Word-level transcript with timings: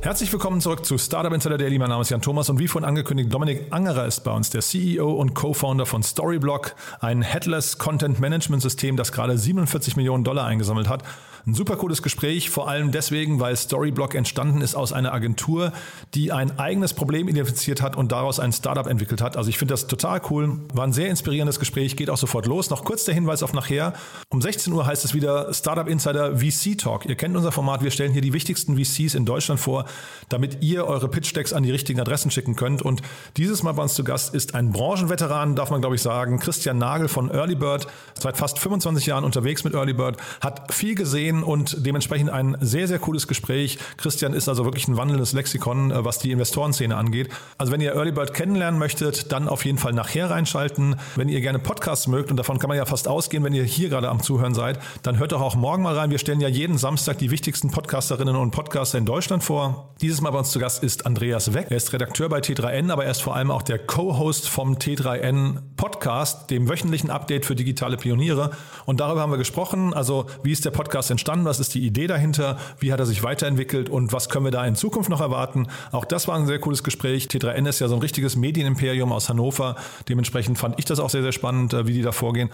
Herzlich 0.00 0.32
willkommen 0.32 0.60
zurück 0.60 0.86
zu 0.86 0.96
Startup 0.96 1.32
Insider 1.32 1.58
Daily. 1.58 1.76
Mein 1.76 1.88
Name 1.88 2.02
ist 2.02 2.10
Jan 2.10 2.22
Thomas 2.22 2.48
und 2.48 2.60
wie 2.60 2.68
vorhin 2.68 2.88
angekündigt, 2.88 3.34
Dominik 3.34 3.66
Angerer 3.70 4.06
ist 4.06 4.20
bei 4.20 4.30
uns, 4.30 4.48
der 4.48 4.62
CEO 4.62 5.10
und 5.10 5.34
Co-Founder 5.34 5.86
von 5.86 6.04
Storyblock, 6.04 6.76
ein 7.00 7.20
Headless 7.20 7.78
Content 7.78 8.20
Management 8.20 8.62
System, 8.62 8.96
das 8.96 9.10
gerade 9.10 9.36
47 9.36 9.96
Millionen 9.96 10.22
Dollar 10.22 10.46
eingesammelt 10.46 10.88
hat. 10.88 11.02
Ein 11.48 11.54
super 11.54 11.76
cooles 11.76 12.02
Gespräch, 12.02 12.50
vor 12.50 12.68
allem 12.68 12.92
deswegen, 12.92 13.40
weil 13.40 13.56
Storyblock 13.56 14.14
entstanden 14.14 14.60
ist 14.60 14.74
aus 14.74 14.92
einer 14.92 15.14
Agentur, 15.14 15.72
die 16.12 16.30
ein 16.30 16.58
eigenes 16.58 16.92
Problem 16.92 17.26
identifiziert 17.26 17.80
hat 17.80 17.96
und 17.96 18.12
daraus 18.12 18.38
ein 18.38 18.52
Startup 18.52 18.86
entwickelt 18.86 19.22
hat. 19.22 19.38
Also 19.38 19.48
ich 19.48 19.56
finde 19.56 19.72
das 19.72 19.86
total 19.86 20.20
cool. 20.28 20.58
War 20.74 20.86
ein 20.86 20.92
sehr 20.92 21.08
inspirierendes 21.08 21.58
Gespräch, 21.58 21.96
geht 21.96 22.10
auch 22.10 22.18
sofort 22.18 22.44
los. 22.44 22.68
Noch 22.68 22.84
kurz 22.84 23.06
der 23.06 23.14
Hinweis 23.14 23.42
auf 23.42 23.54
nachher. 23.54 23.94
Um 24.28 24.42
16 24.42 24.74
Uhr 24.74 24.84
heißt 24.84 25.06
es 25.06 25.14
wieder 25.14 25.50
Startup 25.54 25.88
Insider 25.88 26.36
VC 26.36 26.76
Talk. 26.76 27.06
Ihr 27.06 27.14
kennt 27.14 27.34
unser 27.34 27.50
Format. 27.50 27.82
Wir 27.82 27.92
stellen 27.92 28.12
hier 28.12 28.20
die 28.20 28.34
wichtigsten 28.34 28.76
VCs 28.76 29.14
in 29.14 29.24
Deutschland 29.24 29.58
vor, 29.58 29.86
damit 30.28 30.62
ihr 30.62 30.84
eure 30.86 31.08
Pitch 31.08 31.34
Decks 31.34 31.54
an 31.54 31.62
die 31.62 31.70
richtigen 31.70 31.98
Adressen 31.98 32.30
schicken 32.30 32.56
könnt. 32.56 32.82
Und 32.82 33.00
dieses 33.38 33.62
Mal 33.62 33.72
bei 33.72 33.84
uns 33.84 33.94
zu 33.94 34.04
Gast 34.04 34.34
ist 34.34 34.54
ein 34.54 34.70
Branchenveteran, 34.70 35.56
darf 35.56 35.70
man 35.70 35.80
glaube 35.80 35.96
ich 35.96 36.02
sagen, 36.02 36.40
Christian 36.40 36.76
Nagel 36.76 37.08
von 37.08 37.30
Earlybird. 37.30 37.86
Seit 38.20 38.36
fast 38.36 38.58
25 38.58 39.06
Jahren 39.06 39.24
unterwegs 39.24 39.64
mit 39.64 39.72
Earlybird, 39.72 40.18
hat 40.42 40.74
viel 40.74 40.94
gesehen 40.94 41.37
und 41.42 41.86
dementsprechend 41.86 42.30
ein 42.30 42.56
sehr, 42.60 42.88
sehr 42.88 42.98
cooles 42.98 43.26
Gespräch. 43.26 43.78
Christian 43.96 44.34
ist 44.34 44.48
also 44.48 44.64
wirklich 44.64 44.88
ein 44.88 44.96
wandelndes 44.96 45.32
Lexikon, 45.32 45.90
äh, 45.90 46.04
was 46.04 46.18
die 46.18 46.32
Investorenszene 46.32 46.96
angeht. 46.96 47.28
Also 47.56 47.72
wenn 47.72 47.80
ihr 47.80 47.94
Earlybird 47.94 48.34
kennenlernen 48.34 48.78
möchtet, 48.78 49.32
dann 49.32 49.48
auf 49.48 49.64
jeden 49.64 49.78
Fall 49.78 49.92
nachher 49.92 50.30
reinschalten. 50.30 50.96
Wenn 51.16 51.28
ihr 51.28 51.40
gerne 51.40 51.58
Podcasts 51.58 52.06
mögt, 52.06 52.30
und 52.30 52.36
davon 52.36 52.58
kann 52.58 52.68
man 52.68 52.76
ja 52.76 52.84
fast 52.84 53.08
ausgehen, 53.08 53.44
wenn 53.44 53.54
ihr 53.54 53.64
hier 53.64 53.88
gerade 53.88 54.08
am 54.08 54.22
Zuhören 54.22 54.54
seid, 54.54 54.78
dann 55.02 55.18
hört 55.18 55.32
doch 55.32 55.40
auch 55.40 55.54
morgen 55.54 55.82
mal 55.82 55.96
rein. 55.96 56.10
Wir 56.10 56.18
stellen 56.18 56.40
ja 56.40 56.48
jeden 56.48 56.78
Samstag 56.78 57.18
die 57.18 57.30
wichtigsten 57.30 57.70
Podcasterinnen 57.70 58.36
und 58.36 58.50
Podcaster 58.50 58.98
in 58.98 59.04
Deutschland 59.04 59.44
vor. 59.44 59.94
Dieses 60.00 60.20
Mal 60.20 60.30
bei 60.30 60.38
uns 60.38 60.50
zu 60.50 60.58
Gast 60.58 60.82
ist 60.82 61.06
Andreas 61.06 61.54
Weck. 61.54 61.66
Er 61.70 61.76
ist 61.76 61.92
Redakteur 61.92 62.28
bei 62.28 62.40
T3N, 62.40 62.90
aber 62.90 63.04
er 63.04 63.10
ist 63.10 63.22
vor 63.22 63.36
allem 63.36 63.50
auch 63.50 63.62
der 63.62 63.78
Co-Host 63.78 64.48
vom 64.48 64.74
T3N 64.76 65.60
Podcast, 65.76 66.50
dem 66.50 66.68
wöchentlichen 66.68 67.10
Update 67.10 67.46
für 67.46 67.54
digitale 67.54 67.96
Pioniere. 67.96 68.50
Und 68.86 69.00
darüber 69.00 69.22
haben 69.22 69.32
wir 69.32 69.38
gesprochen. 69.38 69.94
Also, 69.94 70.26
wie 70.42 70.52
ist 70.52 70.64
der 70.64 70.70
Podcast 70.70 71.10
entstanden? 71.10 71.27
Was 71.28 71.60
ist 71.60 71.74
die 71.74 71.84
Idee 71.84 72.06
dahinter? 72.06 72.58
Wie 72.78 72.90
hat 72.90 73.00
er 73.00 73.06
sich 73.06 73.22
weiterentwickelt? 73.22 73.90
Und 73.90 74.14
was 74.14 74.30
können 74.30 74.46
wir 74.46 74.50
da 74.50 74.66
in 74.66 74.76
Zukunft 74.76 75.10
noch 75.10 75.20
erwarten? 75.20 75.66
Auch 75.92 76.06
das 76.06 76.26
war 76.26 76.36
ein 76.36 76.46
sehr 76.46 76.58
cooles 76.58 76.82
Gespräch. 76.82 77.26
T3N 77.26 77.68
ist 77.68 77.80
ja 77.80 77.88
so 77.88 77.94
ein 77.94 78.00
richtiges 78.00 78.34
Medienimperium 78.34 79.12
aus 79.12 79.28
Hannover. 79.28 79.76
Dementsprechend 80.08 80.56
fand 80.56 80.78
ich 80.78 80.86
das 80.86 81.00
auch 81.00 81.10
sehr, 81.10 81.22
sehr 81.22 81.32
spannend, 81.32 81.74
äh, 81.74 81.86
wie 81.86 81.92
die 81.92 82.02
da 82.02 82.12
vorgehen. 82.12 82.48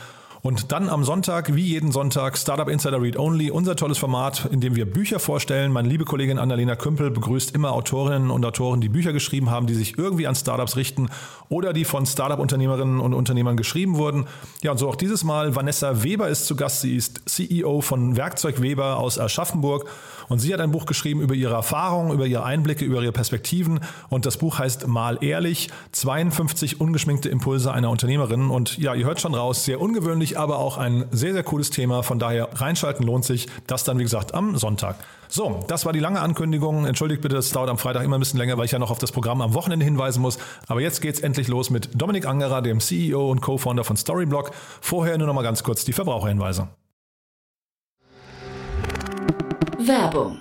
Und 0.45 0.73
dann 0.73 0.91
am 0.91 1.05
Sonntag, 1.05 1.55
wie 1.55 1.63
jeden 1.63 1.91
Sonntag, 1.91 2.37
Startup 2.37 2.69
Insider 2.69 3.01
Read 3.01 3.19
Only, 3.19 3.51
unser 3.51 3.77
tolles 3.77 3.97
Format, 3.97 4.47
in 4.53 4.61
dem 4.61 4.77
wir 4.77 4.85
Bücher 4.85 5.19
vorstellen. 5.19 5.73
Meine 5.73 5.89
liebe 5.89 6.05
Kollegin 6.05 6.39
Annalena 6.39 6.77
Kümpel 6.77 7.11
begrüßt 7.11 7.55
immer 7.55 7.73
Autorinnen 7.73 8.31
und 8.31 8.45
Autoren, 8.45 8.83
die 8.83 8.91
Bücher 8.91 9.15
geschrieben 9.15 9.49
haben, 9.49 9.67
die 9.67 9.73
sich 9.73 9.97
irgendwie 9.97 10.27
an 10.27 10.35
Startups 10.35 10.77
richten 10.77 11.09
oder 11.49 11.73
die 11.73 11.87
von 11.87 12.05
Startup-Unternehmerinnen 12.05 13.01
und 13.01 13.15
Unternehmern 13.15 13.57
geschrieben 13.57 13.97
wurden. 13.97 14.27
Ja, 14.63 14.73
und 14.73 14.77
so 14.77 14.87
auch 14.87 14.97
dieses 14.97 15.25
Mal. 15.25 15.57
Vanessa 15.57 16.03
Weber 16.03 16.29
ist 16.29 16.45
zu 16.45 16.57
Gast. 16.57 16.83
Sie 16.83 16.95
ist 16.95 17.23
CEO 17.25 17.81
von 17.81 18.19
Werkzeug 18.19 18.61
Weber 18.61 18.99
aus 18.99 19.19
Aschaffenburg. 19.19 19.89
Und 20.29 20.41
sie 20.41 20.53
hat 20.53 20.61
ein 20.61 20.71
Buch 20.71 20.87
geschrieben 20.87 21.21
über 21.21 21.35
ihre 21.35 21.55
Erfahrungen, 21.55 22.13
über 22.13 22.27
ihre 22.27 22.45
Einblicke, 22.45 22.85
über 22.85 23.03
ihre 23.03 23.13
Perspektiven. 23.13 23.81
Und 24.09 24.27
das 24.27 24.37
Buch 24.37 24.59
heißt 24.59 24.87
Mal 24.87 25.19
ehrlich, 25.23 25.71
52 25.93 26.81
ungeschminkte 26.81 27.29
Impulse 27.29 27.73
einer 27.73 27.91
Unternehmerin. 27.91 28.51
Und 28.51 28.79
ja, 28.79 28.95
ihr 28.95 29.07
hört 29.07 29.21
schon 29.21 29.35
raus, 29.35 29.65
sehr 29.65 29.81
ungewöhnlich, 29.81 30.34
aber 30.37 30.59
auch 30.59 30.79
ein 30.79 31.07
sehr, 31.11 31.33
sehr 31.33 31.43
cooles 31.43 31.71
Thema. 31.71 32.03
Von 32.03 32.19
daher 32.19 32.49
reinschalten 32.55 33.07
lohnt 33.07 33.25
sich. 33.25 33.49
Das 33.67 33.85
dann, 33.85 33.99
wie 33.99 34.03
gesagt, 34.03 34.35
am 34.35 34.57
Sonntag. 34.57 34.97
So, 35.29 35.65
das 35.67 35.85
war 35.85 35.93
die 35.93 36.01
lange 36.01 36.21
Ankündigung. 36.21 36.87
Entschuldigt 36.87 37.23
bitte, 37.23 37.37
es 37.37 37.51
dauert 37.51 37.71
am 37.71 37.79
Freitag 37.79 38.05
immer 38.05 38.17
ein 38.17 38.21
bisschen 38.21 38.39
länger, 38.39 38.57
weil 38.57 38.67
ich 38.67 38.73
ja 38.73 38.79
noch 38.79 38.91
auf 38.91 38.99
das 38.99 39.13
Programm 39.13 39.41
am 39.41 39.55
Wochenende 39.55 39.85
hinweisen 39.85 40.23
muss. 40.23 40.39
Aber 40.69 40.81
jetzt 40.81 41.01
geht's 41.01 41.21
endlich 41.21 41.49
los 41.49 41.71
mit 41.71 41.91
Dominik 42.01 42.27
Angerer, 42.27 42.63
dem 42.63 42.81
CEO 42.81 43.31
und 43.31 43.41
Co-Founder 43.41 43.85
von 43.85 43.97
Storyblock. 43.97 44.53
Vorher 44.81 45.19
nur 45.19 45.27
noch 45.27 45.35
mal 45.35 45.43
ganz 45.43 45.63
kurz 45.63 45.85
die 45.85 45.93
Verbraucherhinweise. 45.93 46.69
Werbung. 49.79 50.41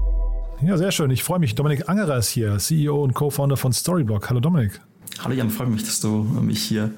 Ja, 0.63 0.77
sehr 0.77 0.91
schön. 0.91 1.09
Ich 1.09 1.23
freue 1.23 1.39
mich. 1.39 1.55
Dominik 1.55 1.89
Angerer 1.89 2.17
ist 2.17 2.29
hier, 2.29 2.59
CEO 2.59 3.03
und 3.03 3.15
Co-Founder 3.15 3.57
von 3.57 3.73
Storyblock. 3.73 4.29
Hallo 4.29 4.39
Dominik. 4.39 4.79
Hallo 5.23 5.35
Jan, 5.35 5.49
freue 5.49 5.67
mich, 5.67 5.83
dass 5.83 5.99
du 5.99 6.23
mich 6.41 6.61
hier 6.61 6.91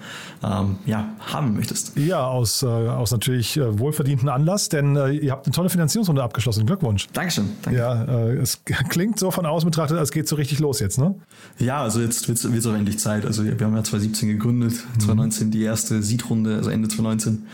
ähm, 0.43 0.77
ja, 0.85 1.09
haben 1.19 1.55
möchtest. 1.55 1.97
Ja, 1.97 2.25
aus, 2.27 2.61
äh, 2.61 2.67
aus 2.67 3.11
natürlich 3.11 3.57
äh, 3.57 3.79
wohlverdienten 3.79 4.29
Anlass, 4.29 4.69
denn 4.69 4.95
äh, 4.95 5.11
ihr 5.11 5.31
habt 5.31 5.45
eine 5.45 5.53
tolle 5.53 5.69
Finanzierungsrunde 5.69 6.21
abgeschlossen. 6.21 6.65
Glückwunsch. 6.65 7.07
Dankeschön. 7.13 7.49
Danke. 7.63 7.79
Ja, 7.79 8.03
äh, 8.03 8.35
es 8.35 8.63
klingt 8.89 9.17
so 9.17 9.31
von 9.31 9.45
außen 9.45 9.69
betrachtet, 9.69 9.97
als 9.97 10.11
geht 10.11 10.27
so 10.27 10.35
richtig 10.35 10.59
los 10.59 10.79
jetzt, 10.79 10.99
ne? 10.99 11.15
Ja, 11.57 11.81
also 11.81 12.01
jetzt 12.01 12.27
wird 12.27 12.37
es 12.37 12.65
auch 12.65 12.73
endlich 12.73 12.99
Zeit. 12.99 13.25
Also 13.25 13.43
wir 13.43 13.51
haben 13.51 13.75
ja 13.75 13.83
2017 13.83 14.29
gegründet, 14.29 14.73
mhm. 14.73 14.99
2019 14.99 15.51
die 15.51 15.63
erste 15.63 16.03
Seed-Runde, 16.03 16.55
also 16.55 16.69
Ende 16.69 16.89
2019. 16.89 17.47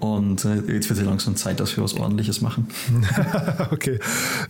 Und 0.00 0.44
äh, 0.44 0.56
jetzt 0.72 0.88
wird 0.88 0.98
es 0.98 1.04
langsam 1.04 1.36
Zeit, 1.36 1.60
dass 1.60 1.76
wir 1.76 1.84
was 1.84 1.94
Ordentliches 1.94 2.40
machen. 2.40 2.68
okay. 3.70 3.98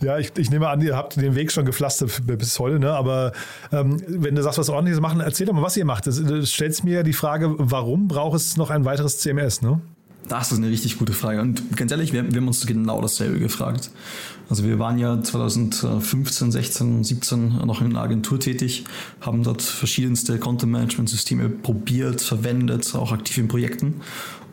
Ja, 0.01 0.17
ich, 0.17 0.31
ich, 0.37 0.49
nehme 0.49 0.67
an, 0.67 0.81
ihr 0.81 0.95
habt 0.95 1.15
den 1.15 1.35
Weg 1.35 1.51
schon 1.51 1.65
gepflastert 1.65 2.21
bis 2.25 2.59
heute, 2.59 2.79
ne? 2.79 2.91
Aber 2.91 3.31
ähm, 3.71 4.01
wenn 4.07 4.35
du 4.35 4.43
sagst, 4.43 4.59
was 4.59 4.69
Ordentliches 4.69 4.99
machen, 4.99 5.21
erzähl 5.21 5.45
doch 5.45 5.53
mal, 5.53 5.61
was 5.61 5.77
ihr 5.77 5.85
macht. 5.85 6.07
Du 6.07 6.45
stellst 6.45 6.83
mir 6.83 7.03
die 7.03 7.13
Frage, 7.13 7.55
warum 7.57 8.07
braucht 8.07 8.35
es 8.35 8.57
noch 8.57 8.69
ein 8.69 8.85
weiteres 8.85 9.19
CMS, 9.19 9.61
ne? 9.61 9.79
Das 10.27 10.51
ist 10.51 10.57
eine 10.57 10.69
richtig 10.69 10.97
gute 10.97 11.13
Frage. 11.13 11.39
Und 11.39 11.77
ganz 11.77 11.91
ehrlich, 11.91 12.11
wir, 12.11 12.31
wir 12.31 12.41
haben 12.41 12.47
uns 12.47 12.65
genau 12.65 12.99
dasselbe 12.99 13.39
gefragt. 13.39 13.91
Also 14.49 14.63
wir 14.63 14.79
waren 14.79 14.97
ja 14.97 15.21
2015, 15.21 16.51
16, 16.51 17.03
17 17.03 17.59
noch 17.65 17.81
in 17.81 17.91
einer 17.91 18.01
Agentur 18.01 18.39
tätig, 18.39 18.85
haben 19.21 19.43
dort 19.43 19.61
verschiedenste 19.61 20.39
Content-Management-Systeme 20.39 21.49
probiert, 21.49 22.21
verwendet, 22.21 22.95
auch 22.95 23.11
aktiv 23.11 23.37
in 23.37 23.47
Projekten 23.47 24.01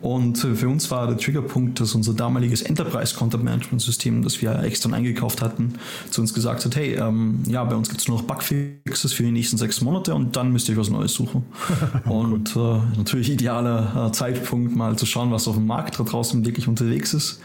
und 0.03 0.43
äh, 0.43 0.55
für 0.57 0.69
uns 0.69 0.91
war 0.91 1.07
der 1.07 1.17
Triggerpunkt, 1.17 1.81
dass 1.81 1.95
unser 1.95 2.13
damaliges 2.13 2.61
Enterprise 2.61 3.15
Content 3.15 3.45
Management 3.45 3.81
System, 3.81 4.23
das 4.23 4.43
wir 4.43 4.59
extern 4.63 4.95
eingekauft 4.95 5.41
hatten, 5.41 5.75
zu 6.11 6.21
uns 6.21 6.35
gesagt 6.35 6.65
hat, 6.65 6.75
hey, 6.75 6.95
ähm, 6.95 7.41
ja, 7.47 7.63
bei 7.63 7.77
uns 7.77 7.89
gibt 7.89 8.01
es 8.01 8.09
nur 8.09 8.19
noch 8.19 8.25
Bugfixes 8.25 9.13
für 9.13 9.23
die 9.23 9.31
nächsten 9.31 9.59
sechs 9.59 9.81
Monate 9.81 10.15
und 10.15 10.35
dann 10.35 10.53
müsst 10.53 10.69
ihr 10.69 10.77
was 10.77 10.91
Neues 10.91 11.15
suchen. 11.15 11.45
und 12.05 12.57
äh, 12.57 12.79
natürlich 12.97 13.31
idealer 13.31 14.09
äh, 14.09 14.13
Zeitpunkt, 14.13 14.75
mal 14.75 14.97
zu 14.97 15.07
schauen, 15.07 15.31
was 15.31 15.47
auf 15.47 15.55
dem 15.55 15.67
Markt 15.67 16.01
da 16.01 16.03
draußen 16.03 16.45
wirklich 16.45 16.67
unterwegs 16.67 17.15
ist 17.15 17.41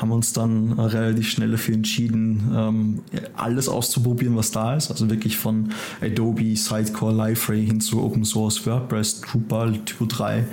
haben 0.00 0.12
uns 0.12 0.32
dann 0.32 0.72
relativ 0.72 1.28
schnell 1.28 1.50
dafür 1.50 1.74
entschieden, 1.74 2.50
ähm, 2.54 2.98
alles 3.36 3.68
auszuprobieren, 3.68 4.36
was 4.36 4.50
da 4.50 4.76
ist. 4.76 4.90
Also 4.90 5.10
wirklich 5.10 5.36
von 5.36 5.70
Adobe, 6.00 6.56
Sidecore, 6.56 7.12
Liferay 7.12 7.66
hin 7.66 7.80
zu 7.80 8.02
Open 8.02 8.24
Source, 8.24 8.64
WordPress, 8.66 9.20
Drupal, 9.22 9.78
Typo 9.84 10.06
3 10.06 10.44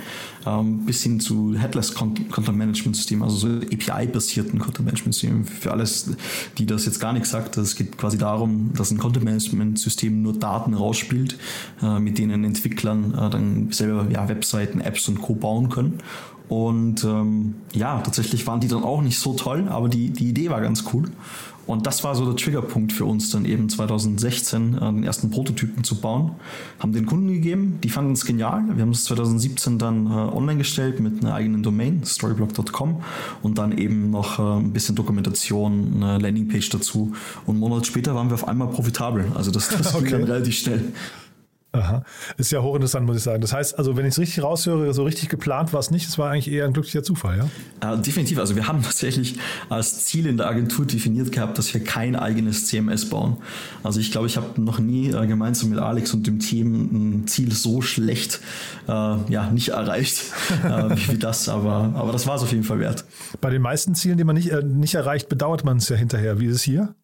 ähm, 0.46 0.86
bis 0.86 1.02
hin 1.02 1.20
zu 1.20 1.56
Headless 1.58 1.94
Content 1.94 2.56
Management 2.56 2.96
System, 2.96 3.22
also 3.22 3.36
so 3.36 3.48
API-basierten 3.48 4.58
Content 4.58 4.86
Management 4.86 5.14
System. 5.14 5.44
Für 5.44 5.72
alles, 5.72 6.10
die 6.58 6.66
das 6.66 6.86
jetzt 6.86 7.00
gar 7.00 7.12
nicht 7.12 7.26
sagt, 7.26 7.56
es 7.56 7.74
geht 7.74 7.98
quasi 7.98 8.16
darum, 8.16 8.72
dass 8.74 8.90
ein 8.90 8.98
Content 8.98 9.24
Management 9.24 9.78
System 9.78 10.22
nur 10.22 10.34
Daten 10.34 10.74
rausspielt, 10.74 11.36
äh, 11.82 11.98
mit 11.98 12.18
denen 12.18 12.44
Entwicklern 12.44 13.12
äh, 13.14 13.30
dann 13.30 13.72
selber 13.72 14.06
ja, 14.10 14.28
Webseiten, 14.28 14.80
Apps 14.80 15.08
und 15.08 15.20
Co. 15.20 15.34
bauen 15.34 15.68
können. 15.68 15.98
Und 16.48 17.02
ähm, 17.04 17.56
ja, 17.72 18.00
tatsächlich 18.00 18.46
waren 18.46 18.60
die 18.60 18.68
dann 18.68 18.84
auch 18.84 19.02
nicht 19.02 19.18
so 19.18 19.34
toll, 19.34 19.66
aber 19.68 19.88
die, 19.88 20.10
die 20.10 20.28
Idee 20.28 20.50
war 20.50 20.60
ganz 20.60 20.84
cool. 20.92 21.10
Und 21.66 21.84
das 21.84 22.04
war 22.04 22.14
so 22.14 22.24
der 22.24 22.36
Triggerpunkt 22.36 22.92
für 22.92 23.04
uns, 23.04 23.30
dann 23.30 23.44
eben 23.44 23.68
2016 23.68 24.74
äh, 24.74 24.78
den 24.78 25.02
ersten 25.02 25.30
Prototypen 25.30 25.82
zu 25.82 26.00
bauen. 26.00 26.32
Haben 26.78 26.92
den 26.92 27.06
Kunden 27.06 27.28
gegeben, 27.28 27.78
die 27.82 27.88
fanden 27.88 28.12
es 28.12 28.24
genial. 28.24 28.62
Wir 28.72 28.82
haben 28.82 28.90
es 28.90 29.04
2017 29.04 29.78
dann 29.78 30.06
äh, 30.06 30.10
online 30.10 30.58
gestellt 30.58 31.00
mit 31.00 31.24
einer 31.24 31.34
eigenen 31.34 31.64
Domain, 31.64 32.02
storyblock.com 32.04 33.02
und 33.42 33.58
dann 33.58 33.76
eben 33.76 34.10
noch 34.10 34.38
äh, 34.38 34.60
ein 34.60 34.72
bisschen 34.72 34.94
Dokumentation, 34.94 35.94
eine 35.96 36.18
Landingpage 36.18 36.70
dazu. 36.70 37.12
Und 37.46 37.54
einen 37.56 37.60
Monat 37.60 37.86
später 37.86 38.14
waren 38.14 38.28
wir 38.28 38.34
auf 38.34 38.46
einmal 38.46 38.68
profitabel. 38.68 39.32
Also 39.34 39.50
das, 39.50 39.68
das 39.68 39.92
okay. 39.92 40.04
ging 40.08 40.12
dann 40.12 40.24
relativ 40.24 40.56
schnell. 40.56 40.92
Aha. 41.76 42.02
Ist 42.36 42.52
ja 42.52 42.62
hochinteressant, 42.62 43.06
muss 43.06 43.16
ich 43.16 43.22
sagen. 43.22 43.40
Das 43.40 43.52
heißt, 43.52 43.78
also 43.78 43.96
wenn 43.96 44.06
ich 44.06 44.12
es 44.12 44.18
richtig 44.18 44.42
raushöre, 44.42 44.92
so 44.94 45.04
richtig 45.04 45.28
geplant 45.28 45.72
war 45.72 45.80
es 45.80 45.90
nicht. 45.90 46.08
Es 46.08 46.18
war 46.18 46.30
eigentlich 46.30 46.50
eher 46.50 46.64
ein 46.64 46.72
glücklicher 46.72 47.02
Zufall, 47.02 47.48
ja? 47.82 47.94
Äh, 47.94 47.98
definitiv. 48.00 48.38
Also 48.38 48.56
wir 48.56 48.68
haben 48.68 48.82
tatsächlich 48.82 49.36
als 49.68 50.04
Ziel 50.04 50.26
in 50.26 50.36
der 50.36 50.48
Agentur 50.48 50.86
definiert 50.86 51.32
gehabt, 51.32 51.58
dass 51.58 51.72
wir 51.74 51.82
kein 51.82 52.16
eigenes 52.16 52.66
CMS 52.66 53.08
bauen. 53.08 53.38
Also 53.82 54.00
ich 54.00 54.10
glaube, 54.10 54.26
ich 54.26 54.36
habe 54.36 54.60
noch 54.60 54.78
nie 54.78 55.10
äh, 55.10 55.26
gemeinsam 55.26 55.70
mit 55.70 55.78
Alex 55.78 56.14
und 56.14 56.26
dem 56.26 56.38
Team 56.38 57.20
ein 57.22 57.26
Ziel 57.26 57.52
so 57.52 57.82
schlecht 57.82 58.40
äh, 58.88 58.92
ja, 58.92 59.50
nicht 59.50 59.68
erreicht 59.68 60.22
äh, 60.64 60.96
wie 61.08 61.18
das. 61.18 61.48
Aber, 61.48 61.92
aber 61.94 62.12
das 62.12 62.26
war 62.26 62.36
es 62.36 62.42
auf 62.42 62.52
jeden 62.52 62.64
Fall 62.64 62.80
wert. 62.80 63.04
Bei 63.40 63.50
den 63.50 63.62
meisten 63.62 63.94
Zielen, 63.94 64.18
die 64.18 64.24
man 64.24 64.36
nicht, 64.36 64.50
äh, 64.50 64.62
nicht 64.62 64.94
erreicht, 64.94 65.28
bedauert 65.28 65.64
man 65.64 65.78
es 65.78 65.88
ja 65.88 65.96
hinterher. 65.96 66.40
Wie 66.40 66.46
ist 66.46 66.56
es 66.56 66.62
hier? 66.62 66.94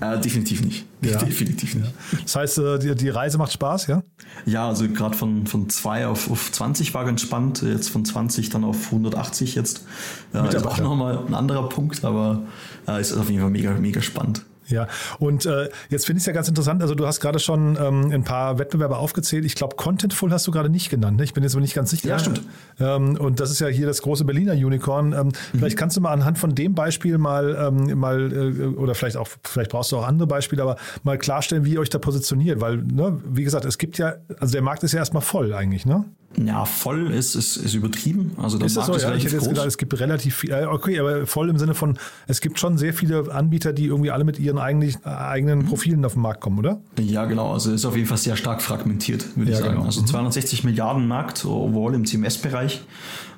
Äh, 0.00 0.18
definitiv 0.20 0.62
nicht. 0.62 0.86
Ja. 1.02 1.16
Definitiv 1.16 1.76
nicht. 1.76 1.94
Das 2.24 2.36
heißt, 2.36 2.58
äh, 2.58 2.78
die, 2.78 2.94
die, 2.94 3.08
Reise 3.08 3.38
macht 3.38 3.52
Spaß, 3.52 3.86
ja? 3.86 4.02
Ja, 4.44 4.68
also 4.68 4.86
gerade 4.86 5.16
von, 5.16 5.46
von 5.46 5.70
2 5.70 6.06
auf, 6.06 6.30
auf 6.30 6.52
20 6.52 6.92
war 6.92 7.06
ganz 7.06 7.22
spannend. 7.22 7.62
Jetzt 7.62 7.88
von 7.88 8.04
20 8.04 8.50
dann 8.50 8.64
auf 8.64 8.84
180 8.84 9.54
jetzt. 9.54 9.86
Äh, 10.34 10.46
ist 10.54 10.66
auch 10.66 10.78
nochmal 10.78 11.24
ein 11.26 11.32
anderer 11.32 11.70
Punkt, 11.70 12.04
aber 12.04 12.42
äh, 12.86 13.00
ist 13.00 13.14
auf 13.14 13.30
jeden 13.30 13.40
Fall 13.40 13.50
mega, 13.50 13.72
mega 13.72 14.02
spannend. 14.02 14.44
Ja, 14.70 14.88
und 15.18 15.46
äh, 15.46 15.68
jetzt 15.88 16.06
finde 16.06 16.18
ich 16.18 16.22
es 16.22 16.26
ja 16.26 16.32
ganz 16.32 16.48
interessant. 16.48 16.82
Also, 16.82 16.94
du 16.94 17.06
hast 17.06 17.20
gerade 17.20 17.38
schon 17.38 17.76
ähm, 17.80 18.10
ein 18.12 18.24
paar 18.24 18.58
Wettbewerbe 18.58 18.96
aufgezählt. 18.96 19.44
Ich 19.44 19.54
glaube, 19.54 19.76
Contentful 19.76 20.30
hast 20.32 20.46
du 20.46 20.50
gerade 20.50 20.70
nicht 20.70 20.90
genannt. 20.90 21.18
Ne? 21.18 21.24
Ich 21.24 21.34
bin 21.34 21.42
jetzt 21.42 21.54
aber 21.54 21.62
nicht 21.62 21.74
ganz 21.74 21.90
sicher. 21.90 22.08
Ja, 22.08 22.18
stimmt. 22.18 22.42
Ähm, 22.78 23.16
und 23.16 23.40
das 23.40 23.50
ist 23.50 23.60
ja 23.60 23.68
hier 23.68 23.86
das 23.86 24.02
große 24.02 24.24
Berliner 24.24 24.52
Unicorn. 24.52 25.12
Ähm, 25.12 25.26
mhm. 25.26 25.32
Vielleicht 25.58 25.76
kannst 25.76 25.96
du 25.96 26.00
mal 26.00 26.12
anhand 26.12 26.38
von 26.38 26.54
dem 26.54 26.74
Beispiel 26.74 27.18
mal, 27.18 27.56
ähm, 27.60 27.98
mal 27.98 28.32
äh, 28.32 28.64
oder 28.66 28.94
vielleicht 28.94 29.16
auch, 29.16 29.28
vielleicht 29.44 29.70
brauchst 29.70 29.92
du 29.92 29.98
auch 29.98 30.06
andere 30.06 30.26
Beispiele, 30.26 30.62
aber 30.62 30.76
mal 31.02 31.18
klarstellen, 31.18 31.64
wie 31.64 31.74
ihr 31.74 31.80
euch 31.80 31.90
da 31.90 31.98
positioniert. 31.98 32.60
Weil, 32.60 32.78
ne, 32.78 33.20
wie 33.24 33.44
gesagt, 33.44 33.64
es 33.64 33.78
gibt 33.78 33.98
ja, 33.98 34.14
also 34.38 34.52
der 34.52 34.62
Markt 34.62 34.82
ist 34.82 34.92
ja 34.92 34.98
erstmal 34.98 35.22
voll 35.22 35.52
eigentlich, 35.52 35.86
ne? 35.86 36.04
Ja, 36.36 36.64
voll 36.64 37.10
ist, 37.10 37.34
ist, 37.34 37.56
ist 37.56 37.74
übertrieben. 37.74 38.32
Also 38.36 38.56
der 38.56 38.66
ist 38.66 38.76
das 38.76 38.86
Markt 38.86 39.00
so? 39.00 39.06
ist 39.06 39.10
ja, 39.10 39.16
ich 39.16 39.24
hätte 39.24 39.36
jetzt 39.36 39.48
gedacht, 39.48 39.66
es 39.66 39.78
gibt 39.78 39.98
relativ 39.98 40.36
viel, 40.36 40.52
äh, 40.52 40.64
okay, 40.64 40.98
aber 41.00 41.26
voll 41.26 41.50
im 41.50 41.58
Sinne 41.58 41.74
von, 41.74 41.98
es 42.28 42.40
gibt 42.40 42.60
schon 42.60 42.78
sehr 42.78 42.94
viele 42.94 43.32
Anbieter, 43.32 43.72
die 43.72 43.86
irgendwie 43.86 44.10
alle 44.10 44.24
mit 44.24 44.38
ihren 44.38 44.58
eigenen, 44.58 44.94
eigenen 45.04 45.66
Profilen 45.66 46.04
auf 46.04 46.14
den 46.14 46.22
Markt 46.22 46.40
kommen, 46.40 46.58
oder? 46.58 46.80
Ja, 46.98 47.24
genau. 47.24 47.52
Also 47.52 47.72
ist 47.72 47.84
auf 47.84 47.96
jeden 47.96 48.08
Fall 48.08 48.18
sehr 48.18 48.36
stark 48.36 48.62
fragmentiert, 48.62 49.36
würde 49.36 49.50
ja, 49.50 49.56
ich 49.56 49.62
sagen. 49.62 49.74
Genau. 49.74 49.86
Also 49.86 50.02
260 50.02 50.62
mhm. 50.62 50.70
Milliarden 50.70 51.08
Markt 51.08 51.44
overall 51.44 51.94
im 51.94 52.04
CMS-Bereich. 52.04 52.82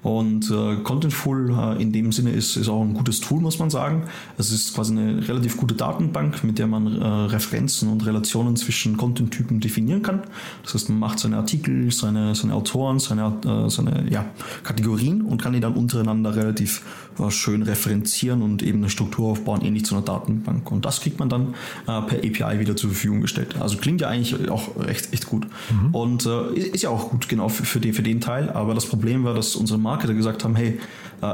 Und 0.03 0.51
äh, 0.51 0.77
Contentful 0.83 1.51
äh, 1.57 1.81
in 1.81 1.93
dem 1.93 2.11
Sinne 2.11 2.31
ist, 2.31 2.57
ist 2.57 2.69
auch 2.69 2.83
ein 2.83 2.93
gutes 2.93 3.21
Tool, 3.21 3.41
muss 3.41 3.61
man 3.61 3.71
sagen. 3.71 4.05
Es 4.37 4.51
ist 4.51 4.75
quasi 4.75 4.93
eine 4.93 5.29
relativ 5.29 5.57
gute 5.57 5.75
Datenbank, 5.75 6.43
mit 6.43 6.59
der 6.59 6.67
man 6.67 7.01
äh, 7.01 7.07
Referenzen 7.07 7.89
und 7.89 8.05
Relationen 8.05 8.57
zwischen 8.57 8.97
Content-Typen 8.97 9.61
definieren 9.61 10.03
kann. 10.03 10.23
Das 10.65 10.75
heißt, 10.75 10.89
man 10.89 10.99
macht 10.99 11.21
seine 11.21 11.37
Artikel, 11.37 11.93
seine, 11.93 12.35
seine 12.35 12.55
Autoren, 12.55 12.99
seine, 12.99 13.39
äh, 13.47 13.71
seine 13.71 14.05
ja, 14.11 14.25
Kategorien 14.65 15.23
und 15.23 15.41
kann 15.41 15.53
die 15.53 15.61
dann 15.61 15.75
untereinander 15.75 16.35
relativ 16.35 16.83
schön 17.29 17.63
referenzieren 17.63 18.43
und 18.43 18.63
eben 18.63 18.79
eine 18.79 18.91
Struktur 18.91 19.31
aufbauen, 19.31 19.63
ähnlich 19.63 19.85
zu 19.85 19.95
einer 19.95 20.05
Datenbank. 20.05 20.71
Und 20.71 20.85
das 20.85 21.01
kriegt 21.01 21.19
man 21.19 21.29
dann 21.29 21.55
äh, 21.87 22.03
per 22.03 22.19
API 22.19 22.61
wieder 22.61 22.77
zur 22.77 22.91
Verfügung 22.91 23.21
gestellt. 23.21 23.57
Also 23.61 23.77
klingt 23.77 24.01
ja 24.01 24.09
eigentlich 24.09 24.51
auch 24.51 24.77
recht 24.77 25.13
echt 25.13 25.27
gut. 25.27 25.47
Mhm. 25.71 25.95
Und 25.95 26.27
äh, 26.27 26.55
ist 26.55 26.83
ja 26.83 26.91
auch 26.91 27.11
gut, 27.11 27.29
genau 27.29 27.49
für, 27.49 27.65
für, 27.65 27.81
den, 27.81 27.95
für 27.95 28.03
den 28.03 28.21
Teil. 28.21 28.51
Aber 28.51 28.75
das 28.75 28.87
Problem 28.87 29.25
war, 29.25 29.35
dass 29.35 29.57
unsere 29.57 29.79
Marketer 29.79 30.15
gesagt 30.15 30.45
haben, 30.45 30.57
hey, 30.57 30.79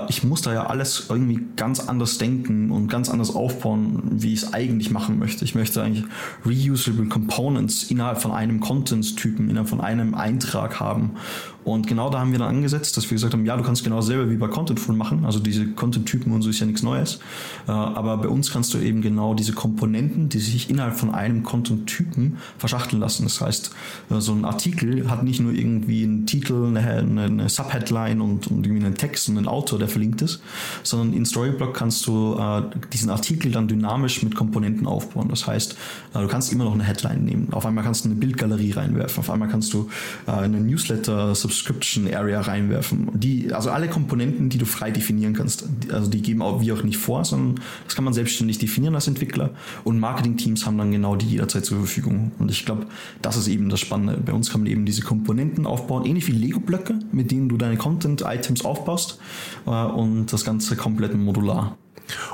ich 0.09 0.23
muss 0.23 0.43
da 0.43 0.53
ja 0.53 0.67
alles 0.67 1.07
irgendwie 1.09 1.41
ganz 1.57 1.81
anders 1.81 2.19
denken 2.19 2.71
und 2.71 2.89
ganz 2.89 3.09
anders 3.09 3.35
aufbauen, 3.35 4.03
wie 4.11 4.35
ich 4.35 4.43
es 4.43 4.53
eigentlich 4.53 4.91
machen 4.91 5.19
möchte. 5.19 5.45
Ich 5.45 5.55
möchte 5.55 5.83
eigentlich 5.83 6.05
reusable 6.45 7.07
Components 7.07 7.85
innerhalb 7.85 8.21
von 8.21 8.33
einem 8.33 8.61
Content-Typen, 8.61 9.49
innerhalb 9.49 9.69
von 9.69 9.81
einem 9.81 10.15
Eintrag 10.15 10.79
haben. 10.79 11.13
Und 11.69 11.87
genau 11.87 12.09
da 12.09 12.21
haben 12.21 12.33
wir 12.33 12.39
dann 12.39 12.49
angesetzt, 12.49 12.97
dass 12.97 13.05
wir 13.11 13.15
gesagt 13.17 13.35
haben, 13.35 13.45
ja, 13.45 13.57
du 13.57 13.63
kannst 13.63 13.85
genau 13.85 14.01
selber 14.01 14.31
wie 14.31 14.37
bei 14.37 14.49
Contentful 14.49 14.95
machen. 14.95 15.27
Also 15.27 15.39
diese 15.39 15.67
Content-Typen 15.67 16.33
und 16.33 16.41
so 16.41 16.49
ist 16.49 16.61
ja 16.61 16.67
nichts 16.67 16.83
Neues. 16.83 17.19
Äh, 17.67 17.73
aber 17.73 18.17
bei 18.17 18.29
uns 18.29 18.51
kannst 18.51 18.73
du 18.73 18.79
eben 18.79 19.03
genau 19.03 19.35
diese 19.35 19.53
Komponenten, 19.53 20.31
die 20.31 20.39
sich 20.39 20.71
innerhalb 20.71 20.97
von 20.97 21.13
einem 21.13 21.43
Content-Typen 21.43 22.39
verschachteln 22.57 23.01
lassen. 23.01 23.25
Das 23.25 23.41
heißt, 23.41 23.71
äh, 24.11 24.21
so 24.21 24.33
ein 24.33 24.47
Artikel 24.47 25.11
hat 25.11 25.23
nicht 25.25 25.41
nur 25.41 25.53
irgendwie 25.53 26.05
einen 26.05 26.27
Titel, 26.27 26.75
eine, 26.75 27.49
Subheadline 27.51 28.23
und, 28.23 28.47
und 28.47 28.65
irgendwie 28.65 28.87
einen 28.87 28.95
Text 28.95 29.29
und 29.29 29.37
einen 29.37 29.49
Autor, 29.49 29.78
der 29.79 29.89
verlinkt 29.89 30.23
ist, 30.23 30.41
sondern 30.83 31.13
in 31.13 31.25
Storyblock 31.25 31.75
kannst 31.75 32.07
du 32.07 32.37
äh, 32.39 32.63
diesen 32.93 33.11
Artikel 33.11 33.53
dann 33.53 33.69
dynamisch 33.69 34.23
mit 34.23 34.35
Komponenten 34.35 34.87
aufbauen. 34.87 35.29
Das 35.29 35.47
heißt, 35.47 35.77
du 36.13 36.27
kannst 36.27 36.53
immer 36.53 36.65
noch 36.65 36.75
eine 36.75 36.85
Headline 36.85 37.25
nehmen. 37.25 37.49
Auf 37.53 37.67
einmal 37.67 37.85
kannst 37.85 38.05
du 38.05 38.11
eine 38.11 38.19
Bildgalerie 38.19 38.73
reinwerfen. 38.73 39.21
Auf 39.21 39.31
einmal 39.31 39.49
kannst 39.49 39.73
du 39.73 39.89
eine 40.27 40.61
Newsletter 40.61 41.35
Subscription 41.35 42.13
Area 42.13 42.41
reinwerfen. 42.41 43.11
Die, 43.15 43.53
also 43.53 43.71
alle 43.71 43.89
Komponenten, 43.89 44.49
die 44.49 44.59
du 44.59 44.65
frei 44.65 44.91
definieren 44.91 45.35
kannst. 45.35 45.69
Also 45.93 46.11
die 46.11 46.23
geben 46.23 46.43
auch 46.43 46.61
wir 46.61 46.75
auch 46.75 46.83
nicht 46.83 46.99
vor, 46.99 47.25
sondern 47.25 47.61
das 47.85 47.95
kann 47.95 48.05
man 48.05 48.15
selbstständig 48.15 48.59
definieren 48.59 48.95
als 48.95 49.09
Entwickler. 49.09 49.51
Und 49.85 50.01
Marketing-Teams 50.01 50.67
haben 50.67 50.79
dann 50.79 50.91
genau 50.93 51.17
die 51.17 51.27
jederzeit 51.27 51.65
zur 51.65 51.79
Verfügung. 51.79 52.33
Und 52.39 52.51
ich 52.51 52.65
glaube, 52.65 52.87
das 53.23 53.37
ist 53.37 53.49
eben 53.49 53.69
das 53.69 53.81
Spannende. 53.81 54.19
Bei 54.25 54.33
uns 54.33 54.51
kann 54.51 54.63
man 54.63 54.71
eben 54.71 54.85
diese 54.85 55.03
Komponenten 55.03 55.67
aufbauen, 55.67 56.05
ähnlich 56.05 56.27
wie 56.29 56.33
Lego-Blöcke, 56.33 56.99
mit 57.13 57.31
denen 57.31 57.49
du 57.49 57.57
deine 57.57 57.77
Content-Items 57.77 58.65
aufbaust 58.65 59.19
äh, 59.67 59.68
und 59.69 60.33
das 60.33 60.45
Ganze 60.45 60.77
komplett 60.77 61.15
modular. 61.15 61.77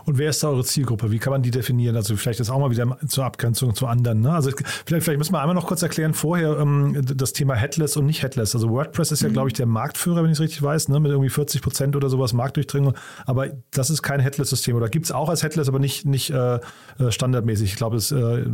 Und 0.05 0.19
wer 0.19 0.31
ist 0.31 0.43
da 0.43 0.49
eure 0.49 0.65
Zielgruppe? 0.65 1.11
Wie 1.11 1.19
kann 1.19 1.33
man 1.33 1.43
die 1.43 1.51
definieren? 1.51 1.97
Also 1.97 2.17
vielleicht 2.17 2.41
ist 2.41 2.51
auch 2.51 2.59
mal 2.59 2.71
wieder 2.71 2.99
zur 3.07 3.25
Abgrenzung 3.25 3.75
zu 3.75 3.87
anderen. 3.87 4.21
Ne? 4.21 4.33
Also 4.33 4.51
vielleicht, 4.87 5.05
vielleicht 5.05 5.19
müssen 5.19 5.33
wir 5.33 5.41
einmal 5.41 5.55
noch 5.55 5.67
kurz 5.67 5.83
erklären 5.83 6.15
vorher 6.15 6.59
ähm, 6.59 7.01
das 7.05 7.33
Thema 7.33 7.55
Headless 7.55 7.97
und 7.97 8.07
nicht 8.07 8.23
Headless. 8.23 8.55
Also 8.55 8.71
WordPress 8.71 9.13
ist 9.13 9.23
ja, 9.23 9.29
mhm. 9.29 9.35
glaube 9.35 9.49
ich, 9.49 9.55
der 9.55 9.67
Marktführer, 9.67 10.23
wenn 10.23 10.31
ich 10.31 10.39
es 10.39 10.41
richtig 10.41 10.63
weiß, 10.63 10.89
ne? 10.89 11.01
mit 11.01 11.11
irgendwie 11.11 11.31
40 11.31 11.63
Prozent 11.63 11.97
oder 11.97 12.09
sowas 12.09 12.33
Marktdurchdringung. 12.33 12.95
Aber 13.27 13.49
das 13.71 13.91
ist 13.91 14.03
kein 14.03 14.21
Headless-System. 14.21 14.77
Oder 14.77 14.89
gibt 14.89 15.07
es 15.07 15.13
auch 15.13 15.29
als 15.29 15.43
Headless, 15.43 15.69
aber 15.69 15.79
nicht, 15.79 16.07
nicht 16.07 16.31
äh, 16.31 16.57
äh 16.99 17.11
standardmäßig. 17.11 17.71
Ich 17.71 17.77
glaube, 17.77 17.97
es 17.97 18.13
äh, 18.13 18.45